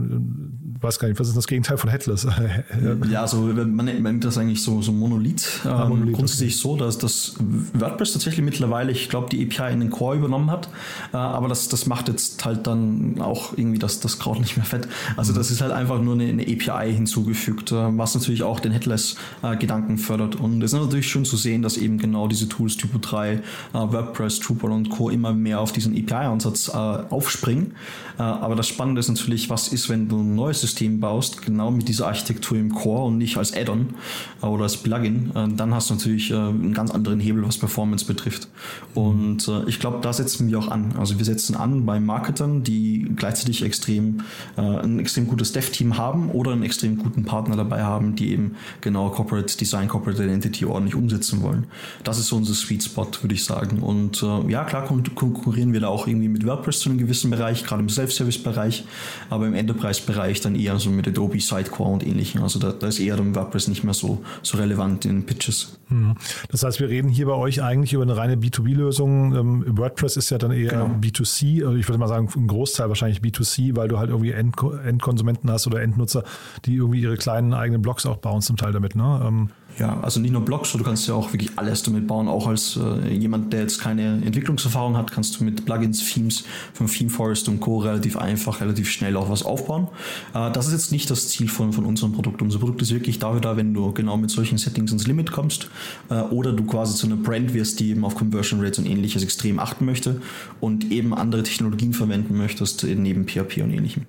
weiß 0.80 0.98
gar 0.98 1.08
nicht, 1.08 1.20
was 1.20 1.28
ist 1.28 1.36
das 1.36 1.46
Gegenteil 1.46 1.78
von 1.78 1.90
Headless? 1.90 2.26
ja, 3.10 3.22
also 3.22 3.42
man, 3.42 3.74
man 3.74 3.86
nennt 3.86 4.24
das 4.24 4.38
eigentlich 4.38 4.62
so, 4.62 4.80
so 4.82 4.92
Monolith. 4.92 5.60
Ähm, 5.64 5.70
ah, 5.70 5.88
Monolith 5.88 6.16
grundsätzlich 6.16 6.54
okay. 6.54 6.62
so, 6.62 6.76
dass 6.76 6.98
das 6.98 7.34
WordPress 7.74 8.12
tatsächlich 8.12 8.44
mittlerweile, 8.44 8.92
ich 8.92 9.08
glaube, 9.08 9.28
die 9.30 9.44
API 9.44 9.72
in 9.72 9.80
den 9.80 9.90
Core 9.90 10.16
übernommen 10.16 10.50
hat. 10.50 10.68
Äh, 11.12 11.16
aber 11.16 11.48
das, 11.48 11.68
das 11.68 11.86
macht 11.86 12.08
jetzt 12.08 12.44
halt 12.44 12.66
dann 12.66 13.20
auch 13.20 13.56
irgendwie 13.56 13.78
das, 13.78 14.00
das 14.00 14.18
Kraut 14.18 14.40
nicht 14.40 14.56
mehr 14.56 14.66
fett. 14.66 14.88
Also 15.16 15.32
das 15.32 15.50
ist 15.50 15.60
halt 15.60 15.72
einfach 15.72 16.00
nur 16.00 16.14
eine, 16.14 16.24
eine 16.24 16.42
API 16.42 16.92
hinzugefügt, 16.92 17.72
äh, 17.72 17.98
was 17.98 18.14
natürlich 18.14 18.42
auch 18.42 18.60
den 18.60 18.72
Headless-Gedanken 18.72 19.98
fördert. 19.98 20.36
Und 20.36 20.62
es 20.62 20.72
ist 20.72 20.78
natürlich 20.78 21.08
schön 21.08 21.24
zu 21.24 21.36
sehen, 21.36 21.62
dass 21.62 21.76
eben 21.76 21.98
genau 21.98 22.28
diese 22.28 22.48
Tools 22.48 22.76
Typo 22.76 22.98
3, 22.98 23.32
äh, 23.32 23.40
WordPress, 23.72 24.40
Drupal 24.40 24.72
und 24.72 24.90
Co. 24.90 25.10
immer 25.10 25.32
mehr 25.32 25.60
auf 25.60 25.72
diesen 25.72 25.96
API-Ansatz 25.96 26.68
aufspringen. 26.70 27.74
Aber 28.16 28.54
das 28.54 28.68
Spannende 28.68 29.00
ist 29.00 29.08
natürlich, 29.08 29.48
was 29.50 29.68
ist, 29.68 29.88
wenn 29.88 30.08
du 30.08 30.20
ein 30.20 30.34
neues 30.34 30.60
System 30.60 31.00
baust, 31.00 31.42
genau 31.42 31.70
mit 31.70 31.88
dieser 31.88 32.06
Architektur 32.06 32.58
im 32.58 32.72
Core 32.74 33.06
und 33.06 33.18
nicht 33.18 33.36
als 33.36 33.56
Add-on 33.56 33.94
oder 34.42 34.64
als 34.64 34.76
Plugin, 34.76 35.30
dann 35.56 35.74
hast 35.74 35.90
du 35.90 35.94
natürlich 35.94 36.32
einen 36.32 36.74
ganz 36.74 36.90
anderen 36.90 37.18
Hebel, 37.18 37.46
was 37.46 37.58
Performance 37.58 38.04
betrifft. 38.04 38.48
Und 38.94 39.50
ich 39.66 39.80
glaube, 39.80 39.98
da 40.02 40.12
setzen 40.12 40.48
wir 40.48 40.58
auch 40.58 40.68
an 40.68 40.94
Also 41.00 41.16
wir 41.16 41.24
setzen 41.24 41.56
an 41.56 41.86
bei 41.86 41.98
Marketern, 41.98 42.62
die 42.62 43.10
gleichzeitig 43.16 43.62
extrem 43.62 44.20
äh, 44.58 44.60
ein 44.60 45.00
extrem 45.00 45.26
gutes 45.26 45.52
Dev-Team 45.52 45.96
haben 45.96 46.30
oder 46.30 46.52
einen 46.52 46.62
extrem 46.62 46.98
guten 46.98 47.24
Partner 47.24 47.56
dabei 47.56 47.82
haben, 47.82 48.16
die 48.16 48.32
eben 48.32 48.56
genau 48.82 49.08
Corporate 49.08 49.56
Design, 49.56 49.88
Corporate 49.88 50.22
Identity 50.22 50.66
ordentlich 50.66 50.94
umsetzen 50.94 51.40
wollen. 51.40 51.64
Das 52.04 52.18
ist 52.18 52.26
so 52.26 52.36
unser 52.36 52.52
Sweet 52.52 52.84
Spot, 52.84 53.08
würde 53.22 53.34
ich 53.34 53.44
sagen. 53.44 53.80
Und 53.80 54.22
äh, 54.22 54.50
ja, 54.50 54.64
klar 54.64 54.84
konkurrieren 54.84 55.72
wir 55.72 55.80
da 55.80 55.88
auch 55.88 56.06
irgendwie 56.06 56.28
mit 56.28 56.44
WordPress 56.44 56.80
zu 56.80 56.90
einem 56.90 56.98
gewissen 56.98 57.30
Bereich, 57.30 57.64
gerade 57.64 57.80
im 57.80 57.88
Self-Service-Bereich, 57.88 58.84
aber 59.30 59.46
im 59.46 59.54
Enterprise-Bereich 59.54 60.42
dann 60.42 60.54
eher 60.54 60.78
so 60.78 60.90
mit 60.90 61.08
Adobe 61.08 61.40
Sidecore 61.40 61.90
und 61.90 62.06
ähnlichem. 62.06 62.42
Also 62.42 62.58
da, 62.58 62.72
da 62.72 62.88
ist 62.88 63.00
eher 63.00 63.16
dann 63.16 63.34
WordPress 63.34 63.68
nicht 63.68 63.84
mehr 63.84 63.94
so, 63.94 64.22
so 64.42 64.58
relevant 64.58 65.06
in 65.06 65.20
den 65.20 65.24
Pitches. 65.24 65.79
Mhm. 65.90 66.14
Das 66.48 66.62
heißt, 66.62 66.80
wir 66.80 66.88
reden 66.88 67.08
hier 67.08 67.26
bei 67.26 67.34
euch 67.34 67.62
eigentlich 67.62 67.92
über 67.92 68.02
eine 68.02 68.16
reine 68.16 68.36
B2B-Lösung. 68.36 69.34
Ähm, 69.34 69.64
WordPress 69.66 70.16
ist 70.16 70.30
ja 70.30 70.38
dann 70.38 70.52
eher 70.52 70.70
genau. 70.70 70.86
B2C, 71.00 71.64
also 71.64 71.76
ich 71.76 71.88
würde 71.88 71.98
mal 71.98 72.08
sagen, 72.08 72.28
ein 72.34 72.46
Großteil 72.46 72.88
wahrscheinlich 72.88 73.20
B2C, 73.20 73.76
weil 73.76 73.88
du 73.88 73.98
halt 73.98 74.10
irgendwie 74.10 74.32
End 74.32 74.56
Endkonsumenten 74.84 75.50
hast 75.50 75.66
oder 75.66 75.82
Endnutzer, 75.82 76.24
die 76.64 76.76
irgendwie 76.76 77.00
ihre 77.00 77.16
kleinen 77.16 77.52
eigenen 77.54 77.82
Blogs 77.82 78.06
auch 78.06 78.16
bauen 78.16 78.40
zum 78.40 78.56
Teil 78.56 78.72
damit. 78.72 78.94
Ne? 78.94 79.48
Ja, 79.78 79.98
also 80.00 80.20
nicht 80.20 80.32
nur 80.32 80.44
Blogs, 80.44 80.72
du 80.72 80.82
kannst 80.82 81.08
ja 81.08 81.14
auch 81.14 81.32
wirklich 81.32 81.52
alles 81.56 81.82
damit 81.82 82.06
bauen. 82.06 82.28
Auch 82.28 82.46
als 82.46 82.76
äh, 82.76 83.14
jemand, 83.14 83.52
der 83.52 83.60
jetzt 83.60 83.80
keine 83.80 84.22
Entwicklungserfahrung 84.24 84.96
hat, 84.96 85.10
kannst 85.10 85.40
du 85.40 85.44
mit 85.44 85.64
Plugins, 85.64 86.04
Themes 86.12 86.44
von 86.74 86.86
Theme 86.86 87.10
Forest 87.10 87.48
und 87.48 87.60
Co. 87.60 87.78
relativ 87.78 88.16
einfach, 88.16 88.60
relativ 88.60 88.90
schnell 88.90 89.16
auch 89.16 89.30
was 89.30 89.42
aufbauen. 89.42 89.88
Äh, 90.34 90.50
das 90.52 90.66
ist 90.66 90.72
jetzt 90.72 90.92
nicht 90.92 91.10
das 91.10 91.28
Ziel 91.28 91.48
von, 91.48 91.72
von 91.72 91.86
unserem 91.86 92.12
Produkt. 92.12 92.42
Unser 92.42 92.58
Produkt 92.58 92.82
ist 92.82 92.92
wirklich 92.92 93.18
dafür 93.18 93.40
da, 93.40 93.56
wenn 93.56 93.72
du 93.72 93.92
genau 93.92 94.16
mit 94.16 94.30
solchen 94.30 94.58
Settings 94.58 94.92
ins 94.92 95.06
Limit 95.06 95.32
kommst 95.32 95.70
äh, 96.10 96.20
oder 96.20 96.52
du 96.52 96.64
quasi 96.64 96.94
zu 96.94 97.06
einer 97.06 97.16
Brand 97.16 97.54
wirst, 97.54 97.80
die 97.80 97.90
eben 97.90 98.04
auf 98.04 98.14
Conversion 98.14 98.60
Rates 98.60 98.78
und 98.78 98.86
ähnliches 98.86 99.22
extrem 99.22 99.58
achten 99.58 99.86
möchte 99.86 100.20
und 100.60 100.90
eben 100.90 101.14
andere 101.14 101.42
Technologien 101.42 101.94
verwenden 101.94 102.36
möchtest, 102.36 102.84
neben 102.84 103.26
PHP 103.26 103.62
und 103.62 103.70
ähnlichem. 103.70 104.04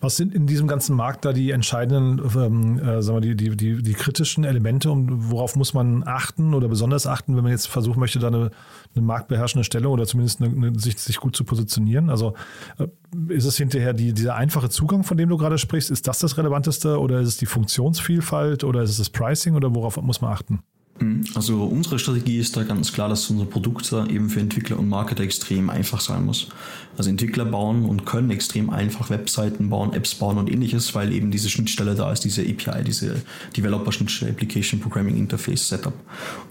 Was 0.00 0.16
sind 0.16 0.34
in 0.34 0.46
diesem 0.46 0.68
ganzen 0.68 0.96
Markt 0.96 1.24
da 1.24 1.32
die 1.32 1.50
entscheidenden, 1.50 2.20
ähm, 2.36 2.78
äh, 2.78 3.02
sagen 3.02 3.22
wir, 3.22 3.34
die, 3.34 3.36
die, 3.36 3.56
die, 3.56 3.82
die 3.82 3.92
kritischen 3.92 4.44
Elemente 4.44 4.90
und 4.90 5.30
worauf 5.30 5.56
muss 5.56 5.74
man 5.74 6.06
achten 6.06 6.54
oder 6.54 6.68
besonders 6.68 7.06
achten, 7.06 7.36
wenn 7.36 7.42
man 7.42 7.52
jetzt 7.52 7.68
versuchen 7.68 8.00
möchte, 8.00 8.18
da 8.18 8.28
eine, 8.28 8.50
eine 8.94 9.04
marktbeherrschende 9.04 9.64
Stellung 9.64 9.92
oder 9.92 10.06
zumindest 10.06 10.42
eine, 10.42 10.54
eine, 10.54 10.78
sich, 10.78 10.98
sich 10.98 11.18
gut 11.18 11.36
zu 11.36 11.44
positionieren? 11.44 12.10
Also 12.10 12.34
äh, 12.78 12.88
ist 13.28 13.44
es 13.44 13.56
hinterher 13.56 13.92
die, 13.92 14.12
dieser 14.12 14.36
einfache 14.36 14.68
Zugang, 14.68 15.04
von 15.04 15.16
dem 15.16 15.28
du 15.28 15.36
gerade 15.36 15.58
sprichst, 15.58 15.90
ist 15.90 16.06
das 16.06 16.18
das 16.18 16.36
Relevanteste 16.38 16.98
oder 16.98 17.20
ist 17.20 17.28
es 17.28 17.36
die 17.36 17.46
Funktionsvielfalt 17.46 18.64
oder 18.64 18.82
ist 18.82 18.90
es 18.90 18.98
das 18.98 19.10
Pricing 19.10 19.54
oder 19.54 19.74
worauf 19.74 20.00
muss 20.00 20.20
man 20.20 20.32
achten? 20.32 20.60
Mhm. 21.00 21.24
Also 21.34 21.64
unsere 21.64 21.98
Strategie 21.98 22.38
ist 22.38 22.56
da 22.56 22.62
ganz 22.62 22.92
klar, 22.92 23.08
dass 23.08 23.28
unser 23.30 23.46
Produkt 23.46 23.90
da 23.92 24.06
eben 24.06 24.28
für 24.28 24.40
Entwickler 24.40 24.78
und 24.78 24.88
Marketer 24.88 25.22
extrem 25.24 25.70
einfach 25.70 26.00
sein 26.00 26.24
muss. 26.24 26.48
Also 26.96 27.08
Entwickler 27.10 27.46
bauen 27.46 27.84
und 27.86 28.04
können 28.04 28.30
extrem 28.30 28.70
einfach 28.70 29.10
Webseiten 29.10 29.70
bauen, 29.70 29.94
Apps 29.94 30.14
bauen 30.14 30.36
und 30.36 30.50
ähnliches, 30.50 30.94
weil 30.94 31.12
eben 31.12 31.30
diese 31.30 31.48
Schnittstelle 31.48 31.94
da 31.94 32.12
ist, 32.12 32.24
diese 32.24 32.42
API, 32.42 32.84
diese 32.84 33.22
Developer-Schnittstelle, 33.56 34.32
Application 34.32 34.80
Programming 34.80 35.16
Interface 35.16 35.68
Setup. 35.68 35.94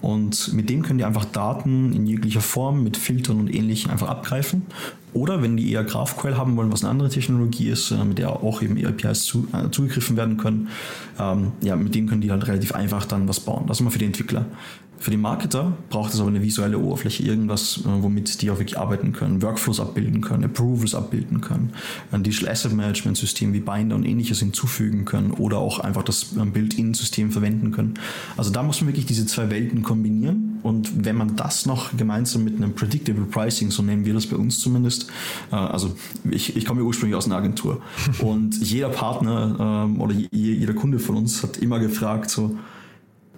Und 0.00 0.52
mit 0.52 0.68
dem 0.68 0.82
können 0.82 0.98
die 0.98 1.04
einfach 1.04 1.26
Daten 1.26 1.92
in 1.92 2.06
jeglicher 2.06 2.40
Form 2.40 2.82
mit 2.82 2.96
Filtern 2.96 3.38
und 3.38 3.54
ähnlichem 3.54 3.90
einfach 3.90 4.08
abgreifen 4.08 4.62
oder 5.12 5.42
wenn 5.42 5.56
die 5.56 5.72
eher 5.72 5.84
GraphQL 5.84 6.36
haben 6.36 6.56
wollen, 6.56 6.72
was 6.72 6.82
eine 6.82 6.90
andere 6.90 7.08
Technologie 7.08 7.68
ist, 7.68 7.90
äh, 7.90 8.04
mit 8.04 8.18
der 8.18 8.30
auch 8.30 8.62
eben 8.62 8.76
APIs 8.84 9.24
zu, 9.24 9.46
äh, 9.52 9.70
zugegriffen 9.70 10.16
werden 10.16 10.36
können, 10.36 10.68
ähm, 11.18 11.52
ja, 11.62 11.76
mit 11.76 11.94
denen 11.94 12.08
können 12.08 12.20
die 12.20 12.30
halt 12.30 12.46
relativ 12.46 12.74
einfach 12.74 13.04
dann 13.04 13.28
was 13.28 13.40
bauen. 13.40 13.64
Das 13.66 13.78
ist 13.78 13.80
immer 13.80 13.90
für 13.90 13.98
die 13.98 14.06
Entwickler. 14.06 14.46
Für 15.00 15.10
die 15.10 15.16
Marketer 15.16 15.72
braucht 15.88 16.12
es 16.12 16.20
aber 16.20 16.28
eine 16.28 16.42
visuelle 16.42 16.78
Oberfläche, 16.78 17.22
irgendwas, 17.22 17.78
äh, 17.78 18.02
womit 18.02 18.42
die 18.42 18.50
auch 18.50 18.58
wirklich 18.58 18.78
arbeiten 18.78 19.12
können, 19.12 19.40
Workflows 19.40 19.80
abbilden 19.80 20.20
können, 20.20 20.44
Approvals 20.44 20.94
abbilden 20.94 21.40
können, 21.40 21.72
ein 22.12 22.22
Digital 22.22 22.50
Asset 22.50 22.74
Management 22.74 23.16
System 23.16 23.54
wie 23.54 23.60
Binder 23.60 23.96
und 23.96 24.04
ähnliches 24.04 24.40
hinzufügen 24.40 25.06
können 25.06 25.30
oder 25.30 25.56
auch 25.56 25.78
einfach 25.78 26.02
das 26.02 26.36
ähm, 26.38 26.52
Build-in-System 26.52 27.30
verwenden 27.30 27.72
können. 27.72 27.94
Also 28.36 28.50
da 28.50 28.62
muss 28.62 28.82
man 28.82 28.88
wirklich 28.88 29.06
diese 29.06 29.24
zwei 29.24 29.48
Welten 29.48 29.82
kombinieren 29.82 30.58
und 30.62 31.06
wenn 31.06 31.16
man 31.16 31.34
das 31.34 31.64
noch 31.64 31.96
gemeinsam 31.96 32.44
mit 32.44 32.56
einem 32.56 32.74
Predictable 32.74 33.24
Pricing, 33.24 33.70
so 33.70 33.82
nennen 33.82 34.04
wir 34.04 34.12
das 34.12 34.26
bei 34.26 34.36
uns 34.36 34.60
zumindest, 34.60 35.06
äh, 35.50 35.56
also 35.56 35.96
ich, 36.30 36.56
ich 36.56 36.66
komme 36.66 36.82
ursprünglich 36.82 37.16
aus 37.16 37.24
einer 37.24 37.36
Agentur 37.36 37.80
und 38.18 38.60
jeder 38.60 38.90
Partner 38.90 39.86
ähm, 39.86 39.98
oder 39.98 40.14
jeder 40.30 40.74
Kunde 40.74 40.98
von 40.98 41.16
uns 41.16 41.42
hat 41.42 41.56
immer 41.56 41.78
gefragt 41.78 42.28
so, 42.28 42.58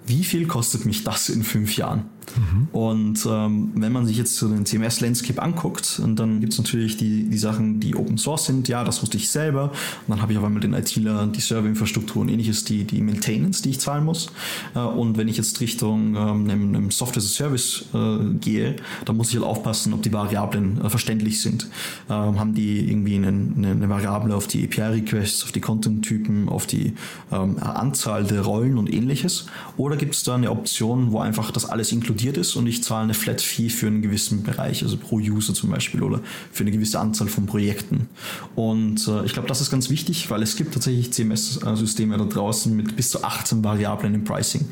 wie 0.06 0.24
viel 0.24 0.46
kostet 0.46 0.84
mich 0.86 1.04
das 1.04 1.28
in 1.28 1.42
fünf 1.42 1.76
Jahren? 1.76 2.08
Mhm. 2.36 2.68
Und 2.72 3.26
ähm, 3.28 3.72
wenn 3.74 3.92
man 3.92 4.06
sich 4.06 4.16
jetzt 4.16 4.36
so 4.36 4.48
den 4.48 4.64
CMS-Landscape 4.66 5.40
anguckt, 5.40 6.00
und 6.02 6.16
dann 6.16 6.40
gibt 6.40 6.52
es 6.52 6.58
natürlich 6.58 6.96
die, 6.96 7.28
die 7.28 7.38
Sachen, 7.38 7.80
die 7.80 7.94
Open 7.96 8.18
Source 8.18 8.46
sind, 8.46 8.68
ja, 8.68 8.84
das 8.84 9.02
wusste 9.02 9.16
ich 9.16 9.30
selber. 9.30 9.64
Und 9.64 10.08
dann 10.08 10.22
habe 10.22 10.32
ich 10.32 10.38
auf 10.38 10.44
einmal 10.44 10.60
den 10.60 10.74
ITler, 10.74 11.26
die 11.26 11.40
Serverinfrastruktur 11.40 12.22
und 12.22 12.28
ähnliches, 12.28 12.64
die, 12.64 12.84
die 12.84 13.00
Maintenance, 13.00 13.62
die 13.62 13.70
ich 13.70 13.80
zahlen 13.80 14.04
muss. 14.04 14.30
Äh, 14.74 14.80
und 14.80 15.16
wenn 15.16 15.28
ich 15.28 15.36
jetzt 15.36 15.60
Richtung 15.60 16.14
ähm, 16.16 16.48
einem, 16.48 16.74
einem 16.74 16.90
Software 16.90 17.18
as 17.18 17.26
a 17.26 17.28
Service 17.28 17.84
äh, 17.92 18.34
gehe, 18.38 18.76
dann 19.04 19.16
muss 19.16 19.30
ich 19.30 19.36
halt 19.36 19.44
aufpassen, 19.44 19.92
ob 19.92 20.02
die 20.02 20.12
Variablen 20.12 20.80
äh, 20.82 20.90
verständlich 20.90 21.40
sind. 21.40 21.68
Ähm, 22.08 22.38
haben 22.38 22.54
die 22.54 22.88
irgendwie 22.90 23.16
eine, 23.16 23.28
eine, 23.28 23.88
Variable 23.88 24.34
auf 24.34 24.46
die 24.46 24.64
API-Requests, 24.64 25.44
auf 25.44 25.52
die 25.52 25.60
Content-Typen, 25.60 26.48
auf 26.48 26.66
die 26.66 26.94
ähm, 27.30 27.58
Anzahl 27.58 28.24
der 28.24 28.42
Rollen 28.42 28.78
und 28.78 28.92
ähnliches? 28.92 29.46
Oder 29.76 29.96
gibt 29.96 30.14
es 30.14 30.22
da 30.22 30.34
eine 30.34 30.50
Option, 30.50 31.12
wo 31.12 31.18
einfach 31.18 31.50
das 31.50 31.66
alles 31.66 31.92
inkludiert 31.92 32.11
inkludiert 32.12 32.36
ist 32.36 32.56
und 32.56 32.66
ich 32.66 32.82
zahle 32.82 33.04
eine 33.04 33.14
Flat 33.14 33.40
Fee 33.40 33.70
für 33.70 33.86
einen 33.86 34.02
gewissen 34.02 34.42
Bereich, 34.42 34.82
also 34.82 34.96
pro 34.96 35.16
User 35.16 35.54
zum 35.54 35.70
Beispiel 35.70 36.02
oder 36.02 36.20
für 36.50 36.62
eine 36.62 36.70
gewisse 36.70 37.00
Anzahl 37.00 37.28
von 37.28 37.46
Projekten. 37.46 38.08
Und 38.54 39.08
äh, 39.08 39.24
ich 39.24 39.32
glaube, 39.32 39.48
das 39.48 39.60
ist 39.60 39.70
ganz 39.70 39.88
wichtig, 39.88 40.30
weil 40.30 40.42
es 40.42 40.56
gibt 40.56 40.74
tatsächlich 40.74 41.12
CMS-Systeme 41.12 42.18
da 42.18 42.24
draußen 42.24 42.74
mit 42.74 42.96
bis 42.96 43.10
zu 43.10 43.24
18 43.24 43.64
Variablen 43.64 44.14
im 44.14 44.24
Pricing. 44.24 44.66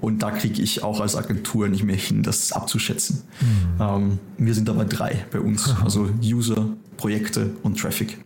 Und 0.00 0.22
da 0.22 0.30
kriege 0.30 0.62
ich 0.62 0.82
auch 0.82 1.00
als 1.00 1.16
Agentur 1.16 1.68
nicht 1.68 1.82
mehr 1.82 1.96
hin, 1.96 2.22
das 2.22 2.52
abzuschätzen. 2.52 3.22
Mhm. 3.40 3.82
Ähm, 3.82 4.18
wir 4.38 4.54
sind 4.54 4.68
dabei 4.68 4.84
drei 4.84 5.26
bei 5.30 5.40
uns, 5.40 5.74
also 5.84 6.08
User, 6.22 6.68
Projekte 6.96 7.50
und 7.62 7.78
Traffic. 7.78 8.18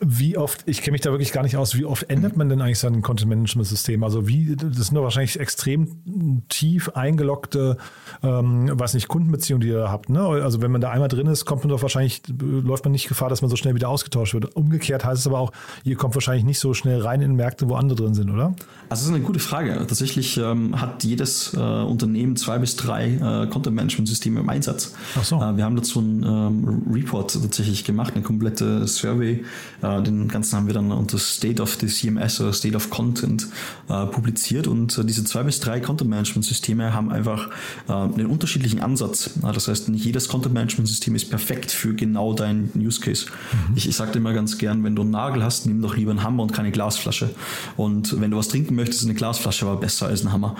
Wie 0.00 0.36
oft, 0.36 0.62
ich 0.66 0.82
kenne 0.82 0.92
mich 0.92 1.00
da 1.00 1.10
wirklich 1.10 1.32
gar 1.32 1.42
nicht 1.42 1.56
aus, 1.56 1.76
wie 1.76 1.84
oft 1.84 2.08
ändert 2.10 2.36
man 2.36 2.48
denn 2.48 2.60
eigentlich 2.60 2.78
sein 2.78 3.02
Content-Management-System? 3.02 4.02
Also 4.04 4.28
wie, 4.28 4.56
das 4.56 4.86
sind 4.86 4.94
doch 4.94 5.02
wahrscheinlich 5.02 5.38
extrem 5.38 6.42
tief 6.48 6.90
eingeloggte, 6.90 7.76
ähm, 8.22 8.70
weiß 8.72 8.94
nicht, 8.94 9.08
Kundenbeziehungen, 9.08 9.60
die 9.60 9.68
ihr 9.68 9.78
da 9.78 9.90
habt. 9.90 10.08
Ne? 10.08 10.20
Also 10.20 10.62
wenn 10.62 10.70
man 10.70 10.80
da 10.80 10.90
einmal 10.90 11.08
drin 11.08 11.26
ist, 11.26 11.44
kommt 11.44 11.62
man 11.62 11.70
doch 11.70 11.82
wahrscheinlich, 11.82 12.22
läuft 12.40 12.84
man 12.84 12.92
nicht 12.92 13.08
Gefahr, 13.08 13.28
dass 13.28 13.42
man 13.42 13.50
so 13.50 13.56
schnell 13.56 13.74
wieder 13.74 13.88
ausgetauscht 13.88 14.34
wird. 14.34 14.56
Umgekehrt 14.56 15.04
heißt 15.04 15.20
es 15.20 15.26
aber 15.26 15.38
auch, 15.38 15.52
ihr 15.84 15.96
kommt 15.96 16.14
wahrscheinlich 16.14 16.44
nicht 16.44 16.58
so 16.58 16.74
schnell 16.74 17.00
rein 17.00 17.20
in 17.20 17.34
Märkte, 17.34 17.68
wo 17.68 17.74
andere 17.74 17.96
drin 17.96 18.14
sind, 18.14 18.30
oder? 18.30 18.46
Also 18.46 18.56
das 18.88 19.02
ist 19.02 19.08
eine 19.08 19.20
gute 19.20 19.38
Frage. 19.38 19.74
Tatsächlich 19.74 20.36
ähm, 20.36 20.80
hat 20.80 21.04
jedes 21.04 21.54
äh, 21.54 21.58
Unternehmen 21.58 22.36
zwei 22.36 22.58
bis 22.58 22.76
drei 22.76 23.14
äh, 23.14 23.46
Content-Management-Systeme 23.48 24.40
im 24.40 24.48
Einsatz. 24.48 24.94
Ach 25.16 25.24
so. 25.24 25.36
Äh, 25.36 25.56
wir 25.56 25.64
haben 25.64 25.76
dazu 25.76 26.00
einen 26.00 26.22
ähm, 26.22 26.82
Report 26.92 27.32
tatsächlich 27.32 27.84
gemacht, 27.84 28.14
eine 28.14 28.22
komplette 28.22 28.86
Survey. 29.12 29.44
Äh, 29.82 30.02
den 30.02 30.28
ganzen 30.28 30.56
haben 30.56 30.66
wir 30.66 30.74
dann 30.74 30.90
unter 30.90 31.18
State 31.18 31.62
of 31.62 31.76
the 31.80 31.86
CMS 31.86 32.40
oder 32.40 32.52
State 32.52 32.76
of 32.76 32.90
Content 32.90 33.46
äh, 33.88 34.06
publiziert 34.06 34.66
und 34.66 34.96
äh, 34.98 35.04
diese 35.04 35.24
zwei 35.24 35.42
bis 35.42 35.60
drei 35.60 35.80
Content-Management-Systeme 35.80 36.94
haben 36.94 37.12
einfach 37.12 37.50
einen 37.88 38.26
unterschiedlichen 38.26 38.80
Ansatz. 38.80 39.30
das 39.42 39.68
heißt, 39.68 39.88
nicht 39.88 40.04
jedes 40.04 40.28
Content-Management-System 40.28 41.14
ist 41.14 41.30
perfekt 41.30 41.70
für 41.70 41.94
genau 41.94 42.32
deinen 42.32 42.70
Use 42.76 43.00
Case. 43.00 43.26
Mhm. 43.26 43.76
Ich, 43.76 43.88
ich 43.88 43.96
sage 43.96 44.18
immer 44.18 44.32
ganz 44.32 44.58
gern, 44.58 44.84
wenn 44.84 44.94
du 44.94 45.02
einen 45.02 45.10
Nagel 45.10 45.42
hast, 45.42 45.66
nimm 45.66 45.82
doch 45.82 45.96
lieber 45.96 46.10
einen 46.10 46.22
Hammer 46.22 46.42
und 46.42 46.52
keine 46.52 46.70
Glasflasche. 46.70 47.30
Und 47.76 48.20
wenn 48.20 48.30
du 48.30 48.36
was 48.36 48.48
trinken 48.48 48.74
möchtest, 48.74 49.04
eine 49.04 49.14
Glasflasche 49.14 49.66
war 49.66 49.78
besser 49.78 50.06
als 50.06 50.24
ein 50.24 50.32
Hammer. 50.32 50.56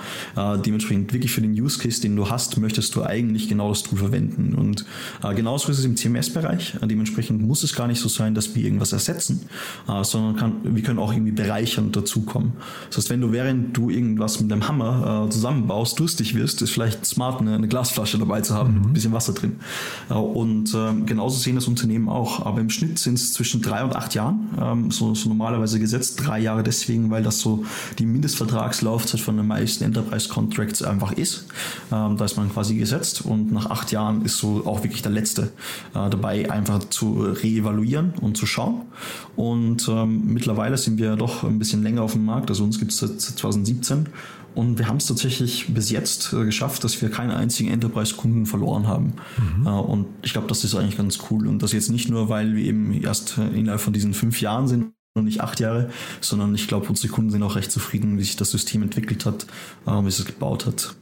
dementsprechend 0.65 1.13
wirklich 1.13 1.31
für 1.31 1.41
den 1.41 1.53
Use 1.53 1.79
Case, 1.79 2.01
den 2.01 2.15
du 2.15 2.29
hast, 2.29 2.57
möchtest 2.57 2.95
du 2.95 3.03
eigentlich 3.03 3.47
genau 3.47 3.69
das 3.69 3.83
Tool 3.83 3.99
verwenden. 3.99 4.53
Und 4.55 4.85
genauso 5.35 5.71
ist 5.71 5.79
es 5.79 5.85
im 5.85 5.95
CMS-Bereich. 5.95 6.77
dementsprechend 6.81 7.41
muss 7.41 7.63
es 7.63 7.73
gar 7.73 7.87
nicht 7.87 7.99
so 7.99 8.09
sein, 8.09 8.23
sein, 8.23 8.33
dass 8.43 8.55
wir 8.55 8.63
irgendwas 8.63 8.93
ersetzen, 8.93 9.41
äh, 9.87 10.03
sondern 10.03 10.35
kann, 10.35 10.53
wir 10.63 10.83
können 10.83 10.99
auch 10.99 11.11
irgendwie 11.11 11.31
bereichern 11.31 11.91
dazukommen. 11.91 12.53
Das 12.89 12.97
heißt, 12.97 13.09
wenn 13.09 13.21
du 13.21 13.31
während 13.31 13.75
du 13.75 13.89
irgendwas 13.89 14.39
mit 14.39 14.51
einem 14.51 14.67
Hammer 14.67 15.25
äh, 15.25 15.29
zusammenbaust, 15.29 15.99
durstig 15.99 16.35
wirst, 16.35 16.61
ist 16.61 16.71
vielleicht 16.71 17.05
smart, 17.05 17.41
eine, 17.41 17.55
eine 17.55 17.67
Glasflasche 17.67 18.17
dabei 18.17 18.41
zu 18.41 18.53
haben, 18.53 18.79
mhm. 18.79 18.85
ein 18.87 18.93
bisschen 18.93 19.13
Wasser 19.13 19.33
drin. 19.33 19.57
Äh, 20.09 20.13
und 20.13 20.73
ähm, 20.75 21.05
genauso 21.05 21.39
sehen 21.39 21.55
das 21.55 21.67
Unternehmen 21.67 22.09
auch. 22.09 22.45
Aber 22.45 22.59
im 22.59 22.69
Schnitt 22.69 22.99
sind 22.99 23.15
es 23.15 23.33
zwischen 23.33 23.61
drei 23.61 23.83
und 23.83 23.95
acht 23.95 24.13
Jahren, 24.13 24.49
ähm, 24.59 24.91
so, 24.91 25.15
so 25.15 25.29
normalerweise 25.29 25.79
gesetzt. 25.79 26.21
Drei 26.25 26.39
Jahre 26.39 26.63
deswegen, 26.63 27.09
weil 27.09 27.23
das 27.23 27.39
so 27.39 27.65
die 27.99 28.05
Mindestvertragslaufzeit 28.05 29.19
von 29.19 29.37
den 29.37 29.47
meisten 29.47 29.83
Enterprise 29.83 30.29
Contracts 30.29 30.81
einfach 30.81 31.13
ist. 31.13 31.45
Ähm, 31.91 32.17
da 32.17 32.25
ist 32.25 32.37
man 32.37 32.51
quasi 32.51 32.75
gesetzt 32.75 33.25
und 33.25 33.51
nach 33.51 33.69
acht 33.69 33.91
Jahren 33.91 34.23
ist 34.25 34.37
so 34.37 34.65
auch 34.65 34.83
wirklich 34.83 35.01
der 35.01 35.11
letzte 35.11 35.43
äh, 35.93 36.09
dabei, 36.09 36.51
einfach 36.51 36.79
zu 36.89 37.21
reevaluieren 37.21 38.13
und 38.23 38.37
zu 38.37 38.45
schauen. 38.45 38.83
Und 39.35 39.87
ähm, 39.89 40.23
mittlerweile 40.25 40.77
sind 40.77 40.97
wir 40.97 41.15
doch 41.15 41.43
ein 41.43 41.59
bisschen 41.59 41.83
länger 41.83 42.01
auf 42.01 42.13
dem 42.13 42.25
Markt. 42.25 42.49
Also 42.49 42.63
uns 42.63 42.79
gibt 42.79 42.91
es 42.91 42.99
seit 42.99 43.19
2017 43.19 44.07
und 44.55 44.77
wir 44.77 44.87
haben 44.87 44.97
es 44.97 45.07
tatsächlich 45.07 45.73
bis 45.73 45.89
jetzt 45.89 46.33
äh, 46.33 46.45
geschafft, 46.45 46.83
dass 46.83 47.01
wir 47.01 47.09
keinen 47.09 47.31
einzigen 47.31 47.71
Enterprise-Kunden 47.71 48.45
verloren 48.45 48.87
haben. 48.87 49.13
Mhm. 49.37 49.67
Äh, 49.67 49.69
und 49.69 50.05
ich 50.21 50.33
glaube, 50.33 50.47
das 50.47 50.63
ist 50.63 50.75
eigentlich 50.75 50.97
ganz 50.97 51.19
cool. 51.29 51.47
Und 51.47 51.63
das 51.63 51.71
jetzt 51.71 51.89
nicht 51.89 52.09
nur, 52.09 52.29
weil 52.29 52.55
wir 52.55 52.63
eben 52.63 52.93
erst 52.93 53.37
äh, 53.37 53.47
innerhalb 53.47 53.81
von 53.81 53.93
diesen 53.93 54.13
fünf 54.13 54.41
Jahren 54.41 54.67
sind 54.67 54.93
und 55.15 55.25
nicht 55.25 55.41
acht 55.41 55.59
Jahre, 55.59 55.89
sondern 56.21 56.53
ich 56.55 56.67
glaube, 56.67 56.87
unsere 56.87 57.11
Kunden 57.11 57.31
sind 57.31 57.43
auch 57.43 57.55
recht 57.55 57.71
zufrieden, 57.71 58.17
wie 58.17 58.23
sich 58.23 58.35
das 58.35 58.51
System 58.51 58.81
entwickelt 58.81 59.27
hat, 59.27 59.45
wie 59.85 60.07
es 60.07 60.25
gebaut 60.25 60.65
hat. 60.65 60.95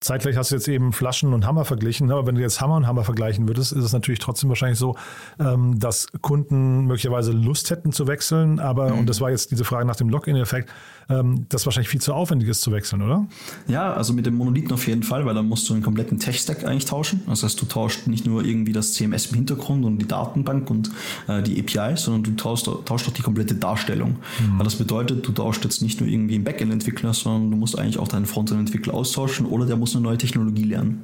Zeitgleich 0.00 0.36
hast 0.36 0.50
du 0.50 0.56
jetzt 0.56 0.68
eben 0.68 0.92
Flaschen 0.92 1.32
und 1.32 1.46
Hammer 1.46 1.64
verglichen, 1.64 2.10
aber 2.10 2.26
wenn 2.26 2.34
du 2.34 2.42
jetzt 2.42 2.60
Hammer 2.60 2.76
und 2.76 2.86
Hammer 2.86 3.02
vergleichen 3.02 3.48
würdest, 3.48 3.72
ist 3.72 3.82
es 3.82 3.92
natürlich 3.94 4.18
trotzdem 4.20 4.50
wahrscheinlich 4.50 4.78
so, 4.78 4.94
ähm, 5.38 5.78
dass 5.78 6.08
Kunden 6.20 6.84
möglicherweise 6.84 7.32
Lust 7.32 7.70
hätten 7.70 7.92
zu 7.92 8.06
wechseln, 8.06 8.60
aber, 8.60 8.92
mhm. 8.92 9.00
und 9.00 9.08
das 9.08 9.22
war 9.22 9.30
jetzt 9.30 9.50
diese 9.52 9.64
Frage 9.64 9.86
nach 9.86 9.96
dem 9.96 10.10
Login-Effekt, 10.10 10.70
ähm, 11.08 11.46
das 11.48 11.64
wahrscheinlich 11.66 11.88
viel 11.88 12.00
zu 12.00 12.12
aufwendig 12.12 12.48
ist 12.48 12.60
zu 12.60 12.72
wechseln, 12.72 13.00
oder? 13.00 13.26
Ja, 13.68 13.94
also 13.94 14.12
mit 14.12 14.26
dem 14.26 14.34
Monolithen 14.34 14.72
auf 14.72 14.86
jeden 14.86 15.02
Fall, 15.02 15.24
weil 15.24 15.34
dann 15.34 15.48
musst 15.48 15.68
du 15.68 15.72
einen 15.72 15.82
kompletten 15.82 16.18
Tech-Stack 16.18 16.64
eigentlich 16.64 16.84
tauschen. 16.84 17.22
Das 17.26 17.42
heißt, 17.42 17.60
du 17.60 17.66
tauscht 17.66 18.06
nicht 18.06 18.26
nur 18.26 18.44
irgendwie 18.44 18.72
das 18.72 18.92
CMS 18.94 19.26
im 19.26 19.36
Hintergrund 19.36 19.84
und 19.84 19.98
die 19.98 20.06
Datenbank 20.08 20.68
und 20.68 20.90
äh, 21.28 21.42
die 21.42 21.58
API, 21.60 21.96
sondern 21.96 22.22
du 22.22 22.32
tauschst, 22.32 22.68
tauschst 22.84 23.08
auch 23.08 23.12
die 23.12 23.22
komplette 23.22 23.54
Darstellung. 23.54 24.16
Mhm. 24.40 24.62
Das 24.62 24.74
bedeutet, 24.74 25.26
du 25.26 25.32
tauscht 25.32 25.64
jetzt 25.64 25.80
nicht 25.80 26.00
nur 26.00 26.08
irgendwie 26.08 26.34
einen 26.34 26.44
Backend-Entwickler, 26.44 27.14
sondern 27.14 27.50
du 27.50 27.56
musst 27.56 27.78
eigentlich 27.78 27.98
auch 27.98 28.08
deinen 28.08 28.26
Frontend-Entwickler 28.26 28.92
austauschen 28.92 29.46
oder 29.46 29.64
der 29.64 29.76
muss 29.76 29.85
eine 29.94 30.02
neue 30.04 30.18
Technologie 30.18 30.64
lernen. 30.64 31.02